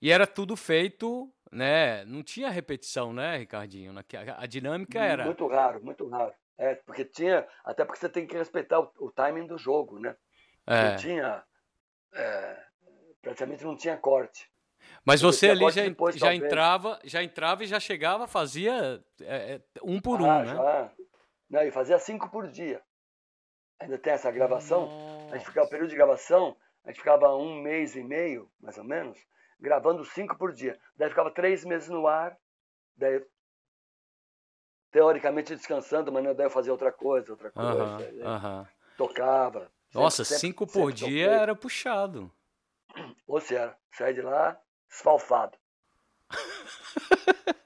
[0.00, 2.04] E era tudo feito né?
[2.06, 3.94] Não tinha repetição, né, Ricardinho?
[4.36, 5.26] A, dinâmica era.
[5.26, 6.32] Muito raro, muito raro.
[6.56, 7.46] É, porque tinha.
[7.64, 10.16] Até porque você tem que respeitar o, o timing do jogo, né?
[10.66, 10.90] É.
[10.90, 11.44] Não tinha.
[12.14, 12.64] É,
[13.20, 14.50] praticamente não tinha corte.
[15.04, 19.60] Mas você ali já, depois, já entrava, já entrava e já chegava, fazia é, é
[19.82, 20.46] um por ah, um, né?
[20.46, 20.92] Já.
[21.50, 22.80] Não, e fazia cinco por dia.
[23.78, 24.86] Ainda tem essa gravação.
[24.86, 25.34] Nossa.
[25.34, 28.78] A gente ficava, o período de gravação, a gente ficava um mês e meio, mais
[28.78, 29.18] ou menos,
[29.62, 30.78] gravando cinco por dia.
[30.96, 32.36] Daí ficava três meses no ar,
[32.96, 33.24] daí
[34.90, 37.70] teoricamente descansando, mas daí eu fazia outra coisa, outra coisa.
[37.70, 38.68] -huh.
[38.96, 39.70] Tocava.
[39.94, 41.40] Nossa, sempre, cinco sempre, por sempre dia toquei.
[41.42, 42.30] era puxado.
[43.26, 44.60] Ou seja, sai de lá
[44.90, 45.56] esfalfado.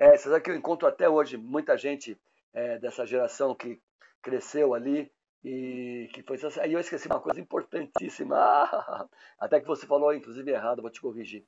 [0.00, 2.20] é, você sabe que eu encontro até hoje muita gente
[2.52, 3.80] é, dessa geração que
[4.20, 5.10] cresceu ali
[5.44, 8.36] e que foi aí eu esqueci uma coisa importantíssima
[9.38, 11.44] até que você falou inclusive errado vou te corrigir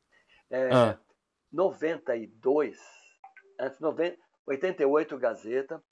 [0.50, 0.98] é, ah.
[1.52, 2.78] 92
[3.58, 5.82] antes 90, 88 Gazeta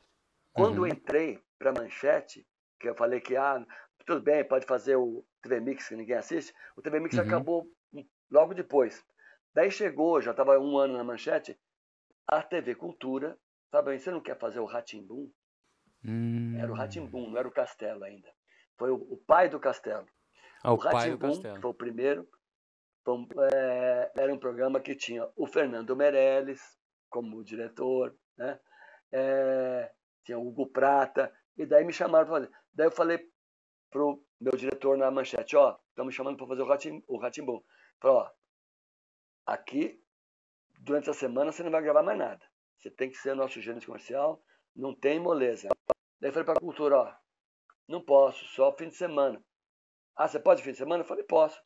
[0.53, 0.89] quando uhum.
[0.89, 2.47] entrei para Manchete
[2.81, 3.65] que eu falei que ah
[4.05, 7.23] tudo bem pode fazer o TV Mix que ninguém assiste o TV Mix uhum.
[7.23, 7.71] acabou
[8.29, 9.05] logo depois
[9.55, 11.57] daí chegou já estava um ano na Manchete
[12.27, 13.39] a TV Cultura
[13.71, 15.31] sabe você não quer fazer o Ratimbum
[16.05, 16.59] Hum.
[16.59, 18.29] Era o Ratimbum, não era o Castelo ainda.
[18.77, 20.07] Foi o, o pai do Castelo.
[20.63, 22.29] Ah, o, o Ratimbum, foi o primeiro.
[23.05, 26.61] Foi, é, era um programa que tinha o Fernando Meirelles
[27.09, 28.59] como diretor, né?
[29.13, 29.93] É,
[30.25, 32.51] tinha o Hugo Prata, e daí me chamaram para fazer.
[32.73, 33.29] Daí eu falei
[33.91, 37.63] pro meu diretor na manchete, ó, estão me chamando para fazer o Ratimbum.
[38.01, 38.31] Falei, ó,
[39.45, 40.03] aqui,
[40.81, 42.45] durante a semana, você não vai gravar mais nada.
[42.79, 44.43] Você tem que ser nosso gerente comercial,
[44.75, 45.69] não tem moleza.
[46.23, 47.13] Daí eu falei para a cultura, ó,
[47.89, 49.43] não posso, só fim de semana.
[50.15, 51.03] Ah, você pode fim de semana?
[51.03, 51.61] Eu falei, posso.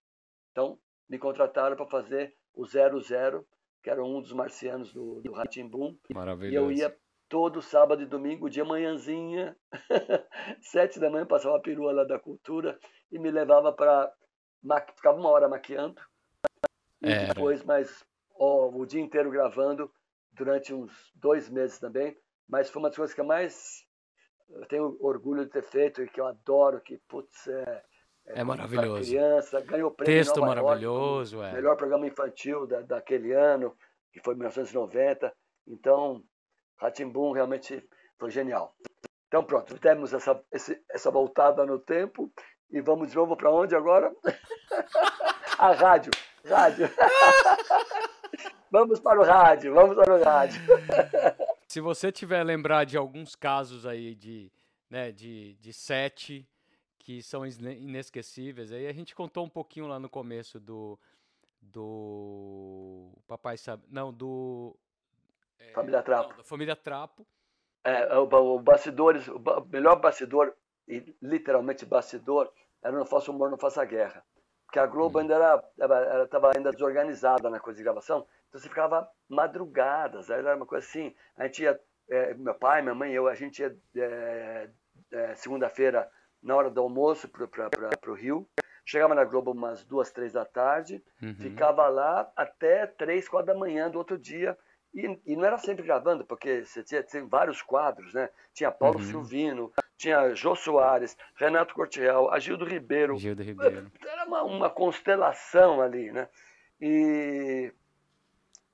[0.51, 3.47] Então, me contrataram para fazer o 00,
[3.83, 5.99] que era um dos marcianos do, do Ratimbum.
[6.11, 6.55] Maravilhoso.
[6.55, 6.97] E eu ia
[7.29, 9.55] todo sábado e domingo, de manhãzinha,
[10.63, 12.81] sete da manhã, passava a perua lá da cultura
[13.13, 14.11] e me levava para...
[14.95, 16.01] Ficava uma hora maquiando.
[17.03, 17.35] E Era.
[17.35, 18.07] depois mais
[18.39, 19.93] ó, o dia inteiro gravando,
[20.33, 22.17] durante uns dois meses também
[22.49, 23.86] mas foi uma das coisas que eu mais
[24.51, 27.83] eu tenho orgulho de ter feito e que eu adoro, que, putz, é,
[28.27, 29.11] é, é maravilhoso.
[29.11, 31.55] criança, ganhou prêmio Texto Nova maravilhoso, York, é.
[31.55, 33.77] melhor programa infantil da, daquele ano,
[34.13, 35.33] que foi 1990.
[35.67, 36.23] Então,
[36.77, 37.87] Ratimbum realmente
[38.19, 38.75] foi genial.
[39.29, 42.33] Então, pronto, temos essa, esse, essa voltada no tempo
[42.71, 44.13] e vamos de novo para onde agora?
[45.59, 46.13] A rádio.
[46.45, 46.89] Rádio.
[48.71, 50.61] vamos para o rádio, vamos para o rádio.
[51.77, 54.51] Se você tiver lembrar de alguns casos aí de,
[54.89, 56.49] né, de, de sete
[56.99, 60.99] que são inesquecíveis, aí a gente contou um pouquinho lá no começo do
[61.61, 64.75] do Papai sabe, não, do
[65.59, 66.31] é, Família Trapo.
[66.31, 67.27] Não, da Família Trapo.
[67.85, 69.39] É, o, o bastidores, o
[69.71, 70.57] melhor bastidor
[70.89, 72.51] e literalmente bastidor
[72.83, 74.25] era no Faça Humor, não Faça Guerra.
[74.65, 79.09] porque a Globo ainda era, estava ainda desorganizada na coisa de gravação, então você ficava
[79.29, 81.79] madrugadas, era uma coisa assim, a gente ia,
[82.09, 84.69] é, meu pai, minha mãe, eu, a gente ia é,
[85.13, 86.09] é, segunda-feira
[86.43, 88.49] na hora do almoço para o Rio,
[88.85, 91.35] chegava na Globo umas duas, três da tarde, uhum.
[91.35, 94.57] ficava lá até três, quatro da manhã do outro dia,
[94.95, 98.31] e, e, não era sempre gravando, porque você tinha, tinha vários quadros, né?
[98.55, 99.05] Tinha Paulo uhum.
[99.05, 103.15] Silvino, tinha Jô Soares, Renato Cortiel, Agildo Ribeiro.
[103.17, 103.93] Gildo Ribeiro.
[104.07, 106.29] Era uma, uma constelação ali, né?
[106.81, 107.71] E,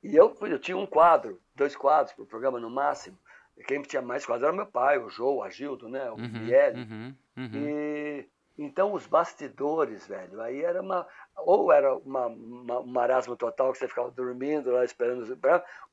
[0.02, 3.18] e eu, eu tinha um quadro, dois quadros para o programa no máximo.
[3.56, 6.10] E quem tinha mais quadros era meu pai, o Jô, o Agildo, né?
[6.10, 6.80] O uhum, Miele.
[6.80, 7.50] Uhum, uhum.
[7.54, 8.28] E
[8.58, 11.06] então os bastidores, velho, aí era uma.
[11.36, 15.24] Ou era uma, uma, um marasmo total que você ficava dormindo lá esperando,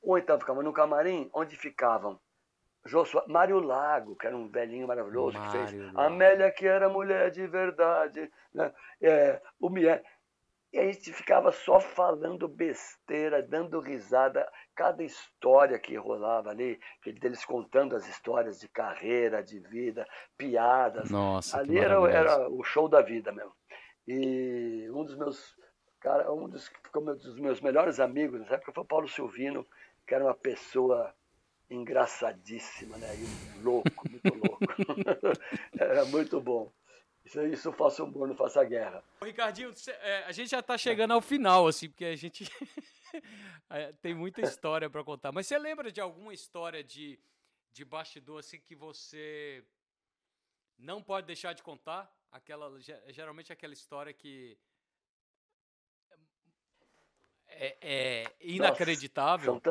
[0.02, 2.18] ou então ficava no camarim, onde ficavam
[2.84, 5.82] Josué, Mário Lago, que era um velhinho maravilhoso Mário que fez.
[5.86, 6.00] Lago.
[6.00, 8.30] Amélia, que era mulher de verdade.
[8.54, 8.72] Né?
[9.00, 10.02] É, o Mier.
[10.72, 14.48] E a gente ficava só falando besteira, dando risada.
[14.74, 16.78] Cada história que rolava ali,
[17.20, 20.06] deles contando as histórias de carreira, de vida,
[20.38, 21.10] piadas.
[21.10, 23.52] Nossa, ali era, era o show da vida mesmo.
[24.06, 25.56] E um dos meus,
[26.00, 29.66] cara, um dos, dos meus melhores amigos nessa época foi o Paulo Silvino,
[30.06, 31.12] que era uma pessoa
[31.68, 33.08] engraçadíssima, né?
[33.14, 34.60] E louco, muito louco.
[35.78, 36.70] Era muito bom.
[37.30, 39.04] Isso, isso faça humor, não faça guerra.
[39.20, 42.44] Ô, Ricardinho, é, a gente já está chegando ao final, assim, porque a gente
[43.70, 45.30] é, tem muita história para contar.
[45.30, 47.20] Mas você lembra de alguma história de,
[47.72, 49.64] de bastidor, assim, que você
[50.76, 52.12] não pode deixar de contar?
[52.32, 52.76] Aquela,
[53.08, 54.58] geralmente aquela história que
[57.46, 59.54] é, é inacreditável.
[59.54, 59.70] Nossa,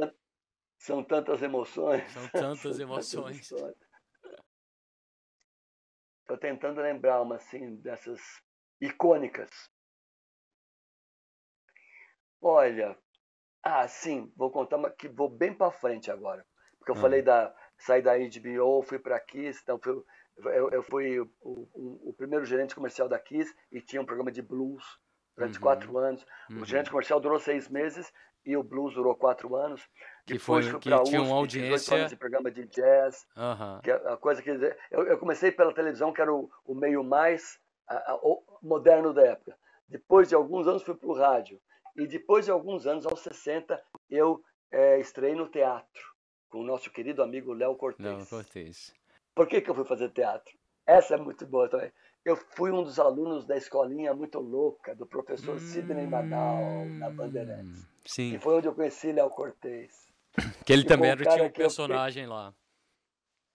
[0.77, 2.09] são, são tantas emoções.
[2.11, 3.51] São tantas emoções.
[6.29, 8.21] Estou tentando lembrar uma assim dessas
[8.79, 9.49] icônicas.
[12.39, 12.95] Olha,
[13.63, 16.45] ah, sim, vou contar uma que vou bem para frente agora,
[16.77, 17.01] porque eu hum.
[17.01, 20.03] falei da sair da HBO, fui para Kiss, então fui,
[20.37, 24.31] eu, eu fui o, o, o, primeiro gerente comercial da Kiss e tinha um programa
[24.31, 24.85] de blues
[25.35, 25.63] durante uhum.
[25.63, 26.23] quatro anos.
[26.51, 26.61] Uhum.
[26.61, 28.13] O gerente comercial durou seis meses
[28.45, 29.81] e o blues durou quatro anos.
[30.25, 31.95] Que Depois foi, que tinha uma audiência...
[31.95, 33.25] anos de programa de jazz.
[33.35, 33.81] Uhum.
[33.81, 34.49] Que é a coisa que...
[34.49, 38.19] Eu, eu, comecei pela televisão, que era o, o meio mais a, a,
[38.61, 39.57] moderno da época.
[39.87, 41.59] Depois de alguns anos fui para o rádio.
[41.95, 46.01] E depois de alguns anos, aos 60, eu é, estrei no teatro
[46.49, 48.07] com o nosso querido amigo Léo Cortez.
[48.07, 48.93] Léo Cortez.
[49.35, 50.57] Por que, que eu fui fazer teatro?
[50.85, 51.91] Essa é muito boa também.
[52.29, 57.09] Eu fui um dos alunos da escolinha muito louca do professor hum, Sidney Magal, na
[57.09, 57.87] Bandeirantes.
[58.05, 58.35] Sim.
[58.35, 60.07] E foi onde eu conheci Léo Cortez.
[60.63, 62.53] Que ele que também era, tinha um personagem fiquei, lá.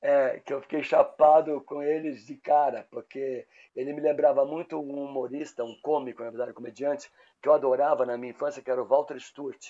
[0.02, 3.46] É, que eu fiquei chapado com eles de cara, porque
[3.76, 7.08] ele me lembrava muito um humorista, um cômico, na verdade, um comediante,
[7.40, 9.68] que eu adorava na minha infância, que era o Walter Sturt.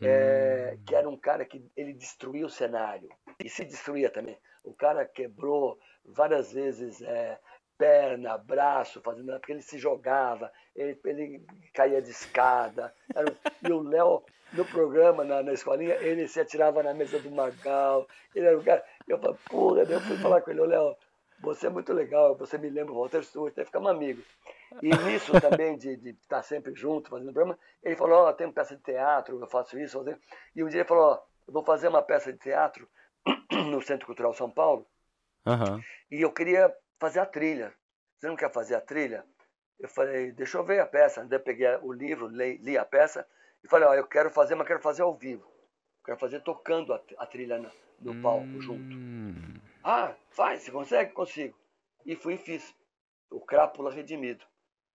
[0.00, 0.84] É, hum.
[0.86, 3.08] que era um cara que ele destruía o cenário
[3.44, 4.38] e se destruía também.
[4.64, 7.38] O cara quebrou várias vezes é,
[7.82, 12.94] perna, braço, fazendo porque ele se jogava, ele, ele caía de escada.
[13.60, 14.22] E o Léo,
[14.52, 18.06] no programa, na, na escolinha, ele se atirava na mesa do Magal.
[18.32, 18.84] Ele era o cara.
[19.08, 20.96] Eu falei, porra, eu fui falar com ele, Léo,
[21.40, 24.24] você é muito legal, você me lembra o Walter Stewart, aí ficamos amigos.
[24.80, 28.46] E nisso também, de, de estar sempre junto, fazendo programa, ele falou, ó, oh, tem
[28.46, 30.16] uma peça de teatro, eu faço isso, faço
[30.54, 32.88] E um dia ele falou, ó, oh, eu vou fazer uma peça de teatro
[33.50, 34.86] no Centro Cultural São Paulo,
[35.44, 35.80] uhum.
[36.12, 36.72] e eu queria
[37.02, 37.74] fazer a trilha.
[38.16, 39.26] Você não quer fazer a trilha?
[39.80, 41.24] Eu falei, deixa eu ver a peça.
[41.24, 43.26] Daí eu peguei o livro, li, li a peça
[43.64, 45.44] e falei, ó, eu quero fazer, mas quero fazer ao vivo.
[46.04, 48.22] quero fazer tocando a, a trilha no, no hum...
[48.22, 48.96] palco junto.
[49.82, 51.12] Ah, faz, você consegue?
[51.12, 51.58] Consigo.
[52.06, 52.72] E fui e fiz.
[53.28, 54.44] O Crápula Redimido.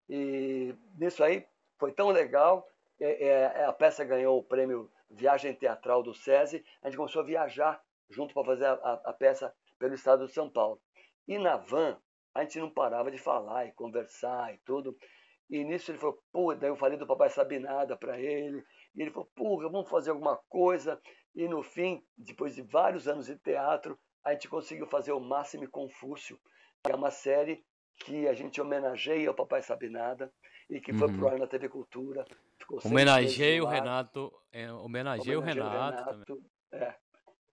[0.07, 1.45] E nisso aí
[1.77, 2.65] foi tão legal.
[3.01, 6.63] É, é, a peça ganhou o prêmio Viagem Teatral do SESI.
[6.81, 10.33] A gente começou a viajar junto para fazer a, a, a peça pelo estado de
[10.33, 10.79] São Paulo.
[11.27, 11.97] E na van,
[12.33, 14.95] a gente não parava de falar e conversar e tudo.
[15.49, 18.63] E nisso ele falou, pô, daí eu falei do Papai Sabe Nada para ele.
[18.95, 21.01] E ele falou, porra, vamos fazer alguma coisa.
[21.35, 25.63] E no fim, depois de vários anos de teatro, a gente conseguiu fazer o Máximo
[25.63, 26.39] e Confúcio,
[26.83, 27.63] que é uma série
[27.99, 30.31] que a gente homenageia o Papai Sabe Nada
[30.69, 31.17] e que foi uhum.
[31.17, 32.25] pro ar na TV Cultura.
[32.83, 34.31] Homenageei o Renato.
[34.51, 36.03] É, homenageei o Renato.
[36.03, 36.95] Renato é.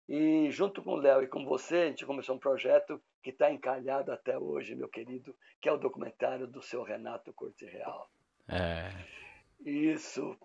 [0.10, 3.52] E junto com o Léo e com você, a gente começou um projeto que está
[3.52, 8.10] encalhado até hoje, meu querido, que é o documentário do seu Renato Corte Real.
[8.48, 8.90] É.
[9.70, 10.40] Isso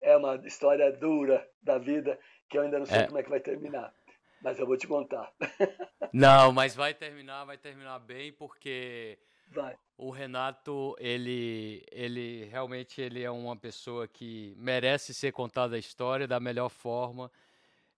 [0.00, 3.06] é uma história dura da vida que eu ainda não sei é.
[3.06, 3.92] como é que vai terminar.
[4.40, 5.30] Mas eu vou te contar.
[6.10, 9.76] Não, mas vai terminar, vai terminar bem, porque vai.
[9.98, 16.26] o Renato, ele, ele realmente ele é uma pessoa que merece ser contada a história
[16.26, 17.30] da melhor forma.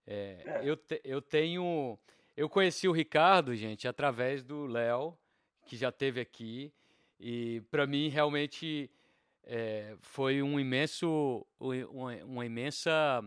[0.05, 0.61] É, é.
[0.65, 1.97] Eu, te, eu tenho.
[2.37, 5.17] Eu conheci o Ricardo, gente, através do Léo,
[5.67, 6.73] que já teve aqui.
[7.19, 8.91] E para mim, realmente,
[9.45, 13.23] é, foi um imenso, uma, uma imensa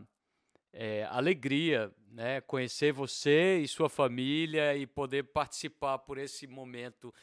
[0.72, 7.14] é, alegria né, conhecer você e sua família e poder participar por esse momento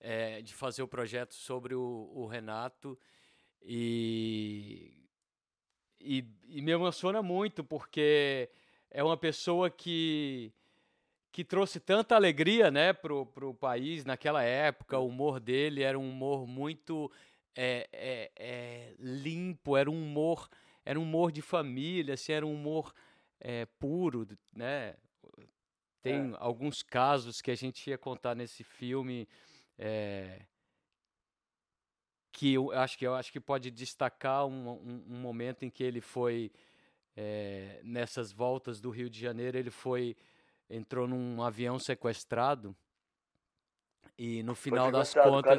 [0.00, 2.98] é, de fazer o projeto sobre o, o Renato.
[3.62, 4.92] E,
[6.00, 8.48] e, e, me emociona muito porque
[8.90, 10.52] é uma pessoa que,
[11.36, 14.98] que trouxe tanta alegria né, para o país naquela época.
[14.98, 17.12] O humor dele era um humor muito
[17.54, 20.48] é, é, é, limpo, era um humor,
[20.82, 22.90] era um humor de família, assim, era um humor
[23.38, 24.94] é, puro, né?
[26.02, 26.36] Tem é.
[26.38, 29.28] alguns casos que a gente ia contar nesse filme
[29.78, 30.40] é,
[32.32, 35.84] que eu acho que eu acho que pode destacar um, um, um momento em que
[35.84, 36.50] ele foi
[37.14, 40.16] é, nessas voltas do Rio de Janeiro ele foi
[40.68, 42.76] entrou num avião sequestrado
[44.18, 45.58] e no final das contas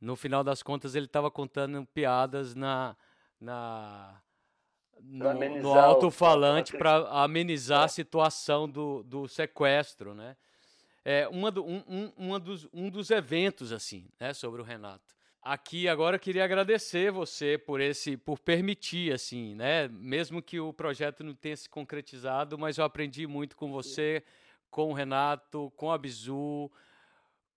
[0.00, 2.96] no final das contas ele estava contando piadas na
[3.40, 4.20] na
[5.00, 7.84] no, no alto-falante para amenizar é.
[7.84, 10.36] a situação do, do sequestro, né?
[11.04, 15.17] É uma do, um, um, uma dos, um dos eventos assim, né, sobre o Renato
[15.48, 21.24] aqui agora queria agradecer você por esse por permitir assim né mesmo que o projeto
[21.24, 24.22] não tenha se concretizado mas eu aprendi muito com você
[24.70, 26.70] com o Renato com a Bizu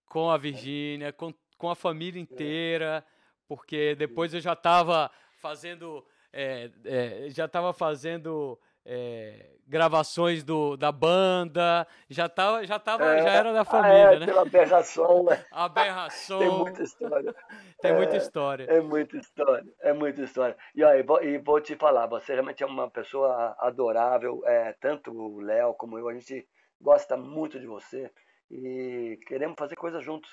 [0.06, 2.24] com a Virgínia com, com a família é.
[2.24, 3.06] inteira
[3.46, 5.12] porque depois eu já estava
[5.42, 13.06] fazendo é, é, já estava fazendo é, gravações do, da banda, já tava, já tava,
[13.06, 14.26] é, já era da família, ah, é, né?
[14.26, 15.46] Pela aberração, né?
[15.52, 16.40] Aberração.
[16.40, 17.36] Tem muita história.
[17.82, 18.66] Tem é, muita história.
[18.70, 20.58] É muita história, é muita história.
[20.76, 24.74] E, ó, e, vou, e vou te falar, você realmente é uma pessoa adorável, é,
[24.80, 26.48] tanto o Léo como eu, a gente
[26.80, 28.12] gosta muito de você
[28.50, 30.30] e queremos fazer coisas juntos.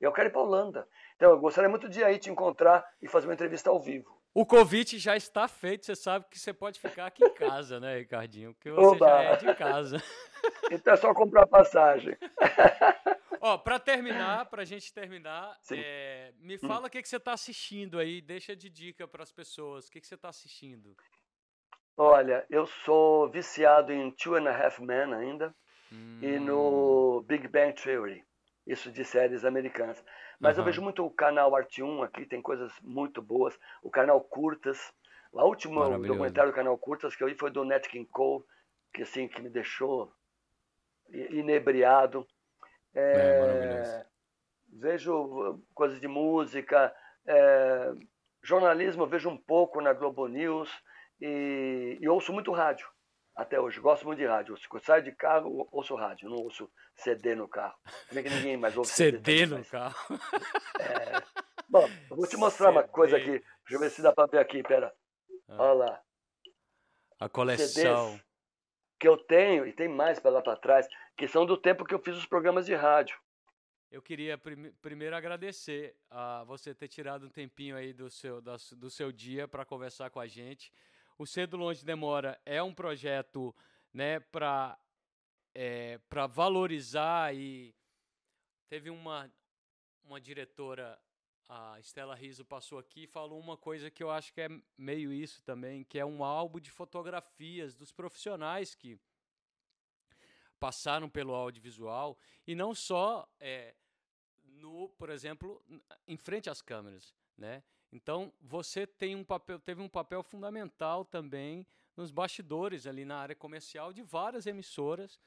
[0.00, 0.88] Eu quero ir para Holanda.
[1.16, 4.17] Então, eu gostaria muito de aí te encontrar e fazer uma entrevista ao vivo.
[4.38, 7.98] O convite já está feito, você sabe que você pode ficar aqui em casa, né,
[7.98, 8.54] Ricardinho?
[8.54, 9.08] Porque você Oba.
[9.08, 9.96] já é de casa.
[10.70, 12.16] Então é só comprar passagem.
[13.40, 16.58] Ó, para terminar, para a gente terminar, é, me hum.
[16.60, 19.88] fala o que, que você está assistindo aí, deixa de dica para as pessoas.
[19.88, 20.94] O que, que você está assistindo?
[21.96, 25.52] Olha, eu sou viciado em Two and a Half Men ainda
[25.90, 26.20] hum.
[26.22, 28.22] e no Big Bang Theory,
[28.64, 30.04] isso de séries americanas.
[30.38, 30.62] Mas uhum.
[30.62, 33.58] eu vejo muito o canal Arte 1 aqui, tem coisas muito boas.
[33.82, 34.92] O canal Curtas.
[35.32, 38.44] O último documentário do canal Curtas que eu vi foi do Nat King Cole,
[38.92, 40.12] que assim, que me deixou
[41.10, 42.26] inebriado.
[42.94, 44.06] É, é
[44.70, 46.94] vejo coisas de música,
[47.26, 47.92] é,
[48.42, 50.70] jornalismo eu vejo um pouco na Globo News
[51.20, 52.88] e, e ouço muito rádio
[53.38, 53.80] até hoje.
[53.80, 54.58] Gosto muito de rádio.
[54.68, 57.78] Quando saio de carro, ouço rádio, não ouço CD no carro.
[58.08, 59.70] Como é que ninguém mais ouve CD, CD no mais.
[59.70, 59.96] carro?
[60.80, 61.22] É...
[61.68, 62.78] Bom, eu vou te mostrar CD.
[62.78, 63.30] uma coisa aqui.
[63.30, 64.92] Deixa eu ver se dá para ver aqui, pera.
[65.48, 65.56] Ah.
[65.62, 66.02] Olha lá.
[67.20, 68.12] A coleção.
[68.12, 68.28] CDs
[68.98, 71.94] que eu tenho, e tem mais para lá para trás, que são do tempo que
[71.94, 73.16] eu fiz os programas de rádio.
[73.90, 78.90] Eu queria prim primeiro agradecer a você ter tirado um tempinho aí do seu, do
[78.90, 80.72] seu dia para conversar com a gente.
[81.18, 83.52] O Cedo Longe Demora é um projeto
[83.92, 84.78] né, para
[85.52, 85.98] é,
[86.30, 87.74] valorizar e
[88.68, 89.28] teve uma,
[90.04, 90.96] uma diretora,
[91.48, 95.12] a Estela Riso, passou aqui e falou uma coisa que eu acho que é meio
[95.12, 98.96] isso também, que é um álbum de fotografias dos profissionais que
[100.60, 102.16] passaram pelo audiovisual
[102.46, 103.74] e não só é,
[104.44, 105.60] no, por exemplo,
[106.06, 107.64] em frente às câmeras, né?
[107.92, 111.66] Então, você tem um papel, teve um papel fundamental também
[111.96, 115.18] nos bastidores ali na área comercial de várias emissoras,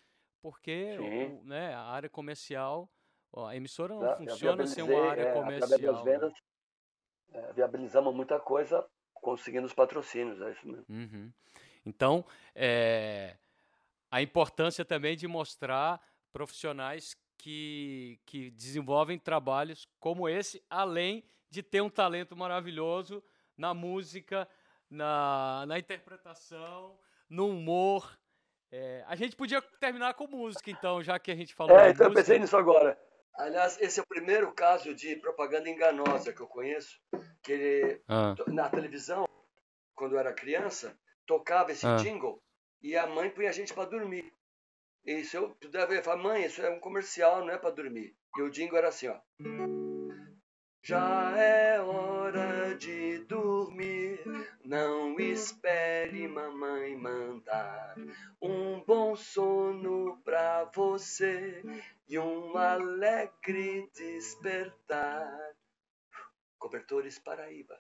[0.42, 2.90] porque o, né, a área comercial,
[3.34, 5.94] ó, a emissora não funciona sem uma área é, comercial.
[5.94, 6.34] Das vendas,
[7.34, 10.86] é, viabilizamos muita coisa conseguindo os patrocínios, é isso mesmo.
[10.90, 11.32] Uhum.
[11.86, 12.24] Então,
[12.56, 13.36] é,
[14.10, 16.02] a importância também de mostrar
[16.32, 23.22] profissionais que, que desenvolvem trabalhos como esse, além de ter um talento maravilhoso
[23.58, 24.48] na música,
[24.90, 26.98] na, na interpretação,
[27.30, 28.18] no humor.
[28.72, 31.78] É, a gente podia terminar com música, então, já que a gente falou.
[31.78, 32.06] É, então música.
[32.06, 32.98] eu pensei nisso agora.
[33.36, 37.00] Aliás, esse é o primeiro caso de propaganda enganosa que eu conheço.
[37.44, 38.34] Que ele, ah.
[38.48, 39.28] na televisão,
[39.94, 41.96] quando eu era criança, tocava esse ah.
[41.98, 42.42] jingle
[42.82, 44.34] e a mãe punha a gente para dormir.
[45.04, 48.16] E se eu puder falar, mãe, isso é um comercial, não é para dormir.
[48.38, 49.20] E o jingle era assim, ó.
[50.84, 54.20] Já é hora de dormir.
[54.66, 57.96] não espere mamãe mandar
[58.42, 61.62] um bom sono pra você
[62.10, 65.56] e um alegre despertar.
[66.58, 67.80] Cobertores Paraíba.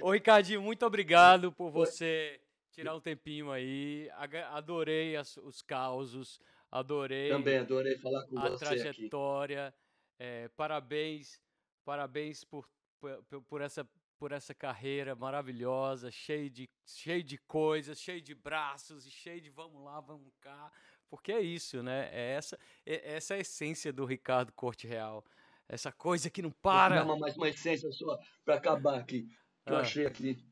[0.00, 2.40] Ô Ricardinho, muito obrigado por você
[2.72, 4.10] tirar um tempinho aí.
[4.50, 6.40] Adorei as, os causos,
[6.72, 7.28] adorei.
[7.28, 8.64] Também adorei falar com a você.
[8.64, 9.74] A trajetória.
[10.18, 11.40] É, parabéns,
[11.84, 12.68] parabéns por,
[12.98, 19.06] por, por, essa, por essa carreira maravilhosa, cheio de, cheio de coisas, cheio de braços
[19.06, 20.72] e cheio de vamos lá, vamos cá.
[21.08, 22.08] Porque é isso, né?
[22.12, 25.24] É essa, é, essa é a essência do Ricardo Corte Real.
[25.68, 27.02] Essa coisa que não para.
[27.04, 29.22] Vou mais uma essência só para acabar aqui.
[29.22, 29.72] Que ah.
[29.72, 30.44] eu achei aqui.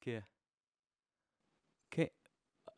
[0.00, 0.22] Que?
[1.90, 2.12] Que?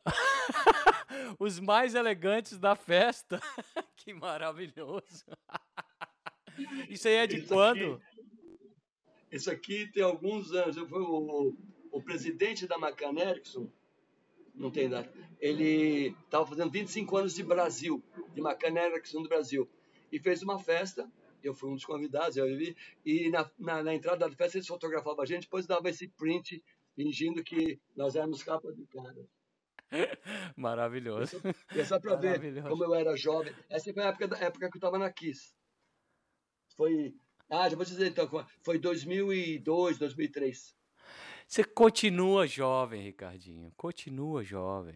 [1.39, 3.39] Os mais elegantes da festa.
[3.95, 5.25] que maravilhoso.
[6.89, 7.93] Isso aí é de isso quando?
[7.93, 10.77] Aqui, isso aqui tem alguns anos.
[10.77, 11.55] Eu fui o,
[11.91, 13.69] o presidente da McCann Erickson,
[14.55, 15.11] não tem data.
[15.39, 18.03] Ele estava fazendo 25 anos de Brasil,
[18.33, 19.67] de McCann Erickson do Brasil.
[20.11, 21.09] E fez uma festa
[21.43, 24.67] eu fui um dos convidados, eu vi, e na, na, na, entrada da festa eles
[24.67, 26.61] fotografavam a gente, depois dava esse print
[26.95, 29.25] fingindo que nós éramos capa de cara.
[30.55, 31.41] Maravilhoso.
[31.73, 33.53] E é só para ver como eu era jovem.
[33.69, 35.55] Essa foi a época, a época que eu estava na Kiss.
[36.79, 37.13] Foi.
[37.49, 38.25] Ah, já vou dizer então,
[38.63, 40.73] foi 2002, 2003.
[41.45, 43.69] Você continua jovem, Ricardinho.
[43.75, 44.95] Continua jovem.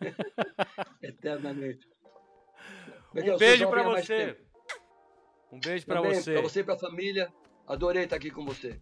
[1.00, 1.88] Eternamente.
[3.14, 4.36] Um beijo para você.
[5.52, 6.32] Um beijo para você.
[6.32, 7.32] Para você e para a família.
[7.64, 8.76] Adorei estar aqui com você.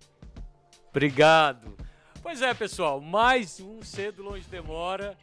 [0.89, 1.77] Obrigado.
[2.23, 5.19] Pois é, pessoal, mais um Cedo Longe Demora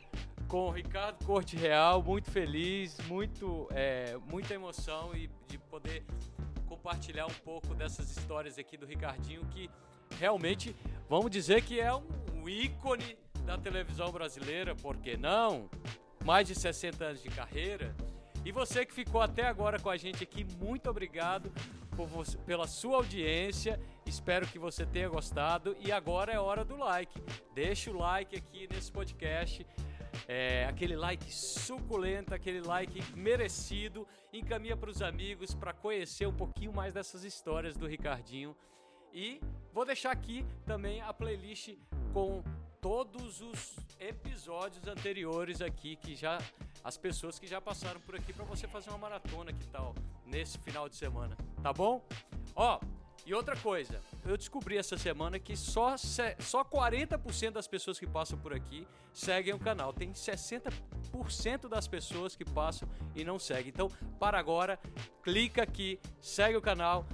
[0.47, 2.03] com o Ricardo Corte Real.
[2.03, 6.03] Muito feliz, muito, é, muita emoção e de poder
[6.85, 9.67] compartilhar um pouco dessas histórias aqui do Ricardinho, que
[10.19, 10.75] realmente,
[11.09, 15.67] vamos dizer que é um ícone da televisão brasileira, por que não?
[16.23, 17.95] Mais de 60 anos de carreira
[18.45, 21.51] e você que ficou até agora com a gente aqui, muito obrigado
[21.89, 23.79] você, pela sua audiência.
[24.05, 25.75] Espero que você tenha gostado.
[25.79, 27.19] E agora é hora do like.
[27.55, 29.65] Deixa o like aqui nesse podcast.
[30.27, 34.07] É, aquele like suculento, aquele like merecido.
[34.33, 38.55] Encaminha para os amigos para conhecer um pouquinho mais dessas histórias do Ricardinho.
[39.13, 39.39] E
[39.71, 41.75] vou deixar aqui também a playlist
[42.13, 42.43] com
[42.81, 46.37] todos os episódios anteriores aqui que já
[46.83, 50.59] as pessoas que já passaram por aqui para você fazer uma maratona que tal nesse
[50.59, 52.05] final de semana, tá bom?
[52.55, 52.79] Ó,
[53.25, 58.37] e outra coisa, eu descobri essa semana que só só 40% das pessoas que passam
[58.37, 59.93] por aqui seguem o canal.
[59.93, 63.69] Tem 60% das pessoas que passam e não seguem.
[63.69, 63.89] Então,
[64.19, 64.79] para agora,
[65.23, 67.05] clica aqui, segue o canal,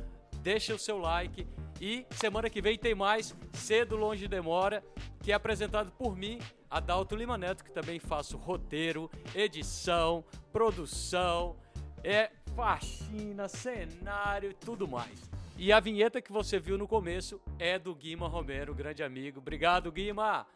[0.42, 1.48] deixa o seu like
[1.80, 4.84] e semana que vem tem mais Cedo Longe Demora,
[5.24, 6.40] que é apresentado por mim,
[6.70, 10.24] Adalto Lima Neto, que também faço roteiro, edição,
[10.54, 11.56] produção,
[12.04, 15.30] é faxina, cenário e tudo mais.
[15.64, 19.38] E a vinheta que você viu no começo é do Guima Romero, grande amigo.
[19.38, 20.48] Obrigado, Guima.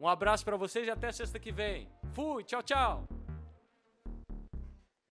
[0.00, 1.88] Um abraço para vocês e até sexta que vem.
[2.14, 3.08] Fui, tchau, tchau.